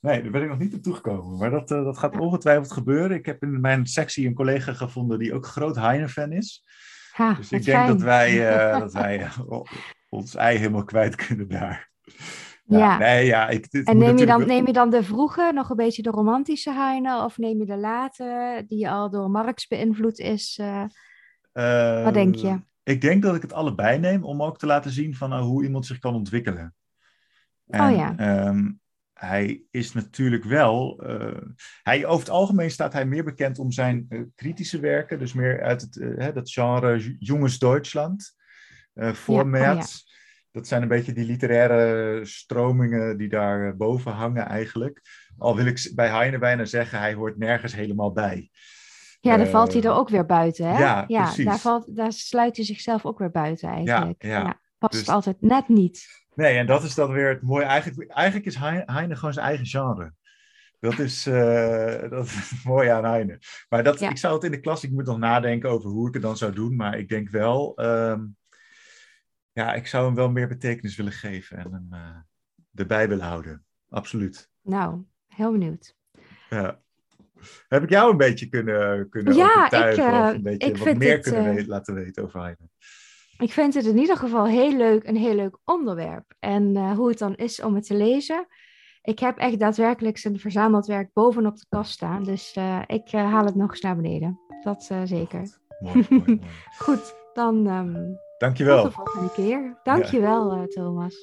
Nee, 0.00 0.22
daar 0.22 0.30
ben 0.30 0.42
ik 0.42 0.48
nog 0.48 0.58
niet 0.58 0.74
op 0.74 0.82
toegekomen. 0.82 1.38
Maar 1.38 1.50
dat, 1.50 1.70
eh, 1.70 1.84
dat 1.84 1.98
gaat 1.98 2.18
ongetwijfeld 2.18 2.72
gebeuren. 2.72 3.16
Ik 3.16 3.26
heb 3.26 3.42
in 3.42 3.60
mijn 3.60 3.86
sectie 3.86 4.26
een 4.26 4.34
collega 4.34 4.72
gevonden 4.72 5.18
die 5.18 5.34
ook 5.34 5.46
groot 5.46 5.76
Heine-fan 5.76 6.32
is. 6.32 6.64
Ha, 7.12 7.34
Dus 7.34 7.52
ik 7.52 7.64
denk 7.64 7.76
fijn. 7.78 7.88
dat 7.92 8.00
wij, 8.02 8.48
eh, 8.58 8.78
dat 8.78 8.92
wij 8.92 9.28
ons 10.08 10.34
ei 10.34 10.58
helemaal 10.58 10.84
kwijt 10.84 11.14
kunnen 11.26 11.48
daar. 11.48 11.90
Ja, 12.68 12.78
Ja. 12.78 12.98
Nee, 12.98 13.26
ja, 13.26 13.48
ik, 13.48 13.66
En 13.66 13.98
neem 13.98 14.18
je, 14.18 14.26
dan, 14.26 14.46
neem 14.46 14.66
je 14.66 14.72
dan 14.72 14.90
de 14.90 15.02
vroege, 15.02 15.50
nog 15.54 15.70
een 15.70 15.76
beetje 15.76 16.02
de 16.02 16.10
romantische 16.10 16.72
Heine, 16.72 17.24
of 17.24 17.38
neem 17.38 17.58
je 17.58 17.66
de 17.66 17.76
late, 17.76 18.64
die 18.68 18.90
al 18.90 19.10
door 19.10 19.30
Marx 19.30 19.66
beïnvloed 19.66 20.18
is? 20.18 20.58
eh, 21.52 22.04
Wat 22.04 22.14
denk 22.14 22.34
je? 22.34 22.48
Eh, 22.48 22.54
Ik 22.82 23.00
denk 23.00 23.22
dat 23.22 23.34
ik 23.36 23.42
het 23.42 23.52
allebei 23.52 23.98
neem 23.98 24.24
om 24.24 24.42
ook 24.42 24.58
te 24.58 24.66
laten 24.66 24.90
zien 24.90 25.14
van 25.14 25.28
nou, 25.28 25.42
hoe 25.44 25.64
iemand 25.64 25.86
zich 25.86 25.98
kan 25.98 26.14
ontwikkelen. 26.14 26.74
En, 27.66 27.90
Oh 27.90 27.96
ja. 27.96 28.16
ehm, 28.16 28.70
hij 29.12 29.62
is 29.70 29.92
natuurlijk 29.92 30.44
wel. 30.44 31.00
eh, 31.02 31.42
hij, 31.82 32.06
over 32.06 32.20
het 32.26 32.30
algemeen 32.34 32.70
staat 32.70 32.92
hij 32.92 33.06
meer 33.06 33.24
bekend 33.24 33.58
om 33.58 33.72
zijn 33.72 34.06
eh, 34.08 34.20
kritische 34.34 34.80
werken, 34.80 35.18
dus 35.18 35.32
meer 35.32 35.62
uit 35.62 35.80
het, 35.80 35.96
eh, 35.96 36.08
hè, 36.16 36.32
dat 36.32 36.50
genre 36.50 37.16
Jongens 37.18 37.58
Duitsland, 37.58 38.36
eh 38.94 39.12
voor 39.12 39.34
Ja, 39.34 39.42
oh 39.42 39.76
ja. 39.76 39.84
Dat 40.52 40.66
zijn 40.66 40.82
een 40.82 40.88
beetje 40.88 41.12
die 41.12 41.24
literaire 41.24 42.24
stromingen 42.24 43.16
die 43.18 43.28
daar 43.28 43.66
eh, 43.68 43.74
boven 43.76 44.12
hangen 44.12 44.46
eigenlijk. 44.46 45.00
Al 45.38 45.56
wil 45.56 45.66
ik 45.66 45.90
bij 45.94 46.08
Heine 46.08 46.38
bijna 46.38 46.64
zeggen, 46.64 46.98
hij 46.98 47.14
hoort 47.14 47.38
nergens 47.38 47.74
helemaal 47.74 48.12
bij. 48.12 48.50
ja, 49.20 49.36
dan 49.36 49.46
Eh, 49.46 49.52
valt 49.52 49.72
hij 49.72 49.82
er 49.82 49.92
ook 49.92 50.08
weer 50.08 50.26
buiten, 50.26 50.66
hè? 50.74 50.78
ja, 50.78 51.04
precies. 51.06 51.44
daar, 51.44 51.58
valt, 51.58 51.96
daar 51.96 52.12
sluit 52.12 52.56
hij 52.56 52.64
zichzelf 52.64 53.06
ook 53.06 53.18
weer 53.18 53.30
buiten 53.30 53.68
eigenlijk. 53.68 54.22
ja. 54.24 54.60
past 54.78 54.92
Dus- 54.92 55.08
altijd 55.08 55.36
net 55.40 55.68
niet. 55.68 56.06
Nee, 56.34 56.56
en 56.56 56.66
dat 56.66 56.82
is 56.82 56.94
dan 56.94 57.12
weer 57.12 57.28
het 57.28 57.42
mooie. 57.42 57.64
Eigenlijk, 57.64 58.10
eigenlijk 58.10 58.46
is 58.46 58.56
Heine, 58.86 59.16
gewoon 59.16 59.32
zijn 59.32 59.46
eigen 59.46 59.66
genre. 59.66 60.12
Dat 60.80 60.98
is, 60.98 61.26
eh, 61.26 62.00
dat 62.10 62.24
is 62.24 62.50
het 62.50 62.64
mooie 62.64 62.92
aan 62.92 63.04
Heine. 63.04 63.38
Maar 63.68 63.82
dat, 63.82 63.98
Ja. 64.00 64.10
ik 64.10 64.16
zou 64.18 64.34
het 64.34 64.44
in 64.44 64.50
de 64.50 64.60
klas, 64.60 64.84
ik 64.84 64.90
moet 64.90 65.06
nog 65.06 65.18
nadenken 65.18 65.70
over 65.70 65.90
hoe 65.90 66.08
ik 66.08 66.14
het 66.14 66.22
dan 66.22 66.36
zou 66.36 66.52
doen. 66.52 66.76
Maar 66.76 66.98
ik 66.98 67.08
denk 67.08 67.28
wel, 67.30 67.76
ehm, 67.76 68.20
ja, 69.58 69.74
ik 69.74 69.86
zou 69.86 70.06
hem 70.06 70.14
wel 70.14 70.30
meer 70.30 70.48
betekenis 70.48 70.96
willen 70.96 71.12
geven 71.12 71.56
en 71.56 71.72
hem 71.72 71.86
eh, 71.90 72.16
erbij 72.74 73.08
willen 73.08 73.26
houden. 73.26 73.64
Absoluut. 73.90 74.50
Nou, 74.62 75.02
heel 75.26 75.52
benieuwd. 75.52 75.96
Ja. 76.50 76.80
Heb 77.68 77.82
ik 77.82 77.90
jou 77.90 78.10
een 78.10 78.16
beetje 78.16 78.48
kunnen, 78.48 79.08
kunnen 79.08 79.34
Ja, 79.34 79.56
overtuigen 79.56 80.04
ik, 80.04 80.12
eh, 80.12 80.20
of 80.20 80.34
een 80.34 80.42
beetje 80.42 80.84
wat 80.84 80.96
meer 80.96 81.16
het, 81.16 81.22
kunnen 81.22 81.56
eh, 81.56 81.66
laten 81.66 81.94
weten 81.94 82.22
over 82.22 82.40
Heine? 82.40 82.68
ik 83.38 83.52
vind 83.52 83.74
het 83.74 83.84
in 83.84 83.98
ieder 83.98 84.16
geval 84.16 84.46
heel 84.46 84.76
leuk, 84.76 85.04
een 85.04 85.16
heel 85.16 85.34
leuk 85.34 85.58
onderwerp. 85.64 86.34
En 86.38 86.74
uh, 86.74 86.92
hoe 86.92 87.08
het 87.08 87.18
dan 87.18 87.36
is 87.36 87.60
om 87.62 87.74
het 87.74 87.86
te 87.86 87.96
lezen. 87.96 88.46
Ik 89.02 89.18
heb 89.18 89.38
echt 89.38 89.58
daadwerkelijk 89.58 90.18
zijn 90.18 90.38
verzameld 90.38 90.86
werk 90.86 91.12
bovenop 91.12 91.56
de 91.56 91.66
kast 91.68 91.92
staan. 91.92 92.24
Dus 92.24 92.56
uh, 92.56 92.82
ik 92.86 93.12
uh, 93.12 93.32
haal 93.32 93.44
het 93.44 93.54
nog 93.54 93.70
eens 93.70 93.80
naar 93.80 93.96
beneden. 93.96 94.40
Dat 94.62 94.90
zeker. 95.04 95.58
Mooi, 95.78 96.06
mooi, 96.08 96.22
mooi. 96.26 96.40
Goed, 96.84 97.14
dan 97.32 97.66
um, 97.66 98.18
Dankjewel. 98.38 98.82
tot 98.82 98.94
de 98.94 98.96
volgende 98.96 99.32
keer. 99.32 99.78
Dankjewel, 99.82 100.56
ja. 100.56 100.66
Thomas. 100.66 101.16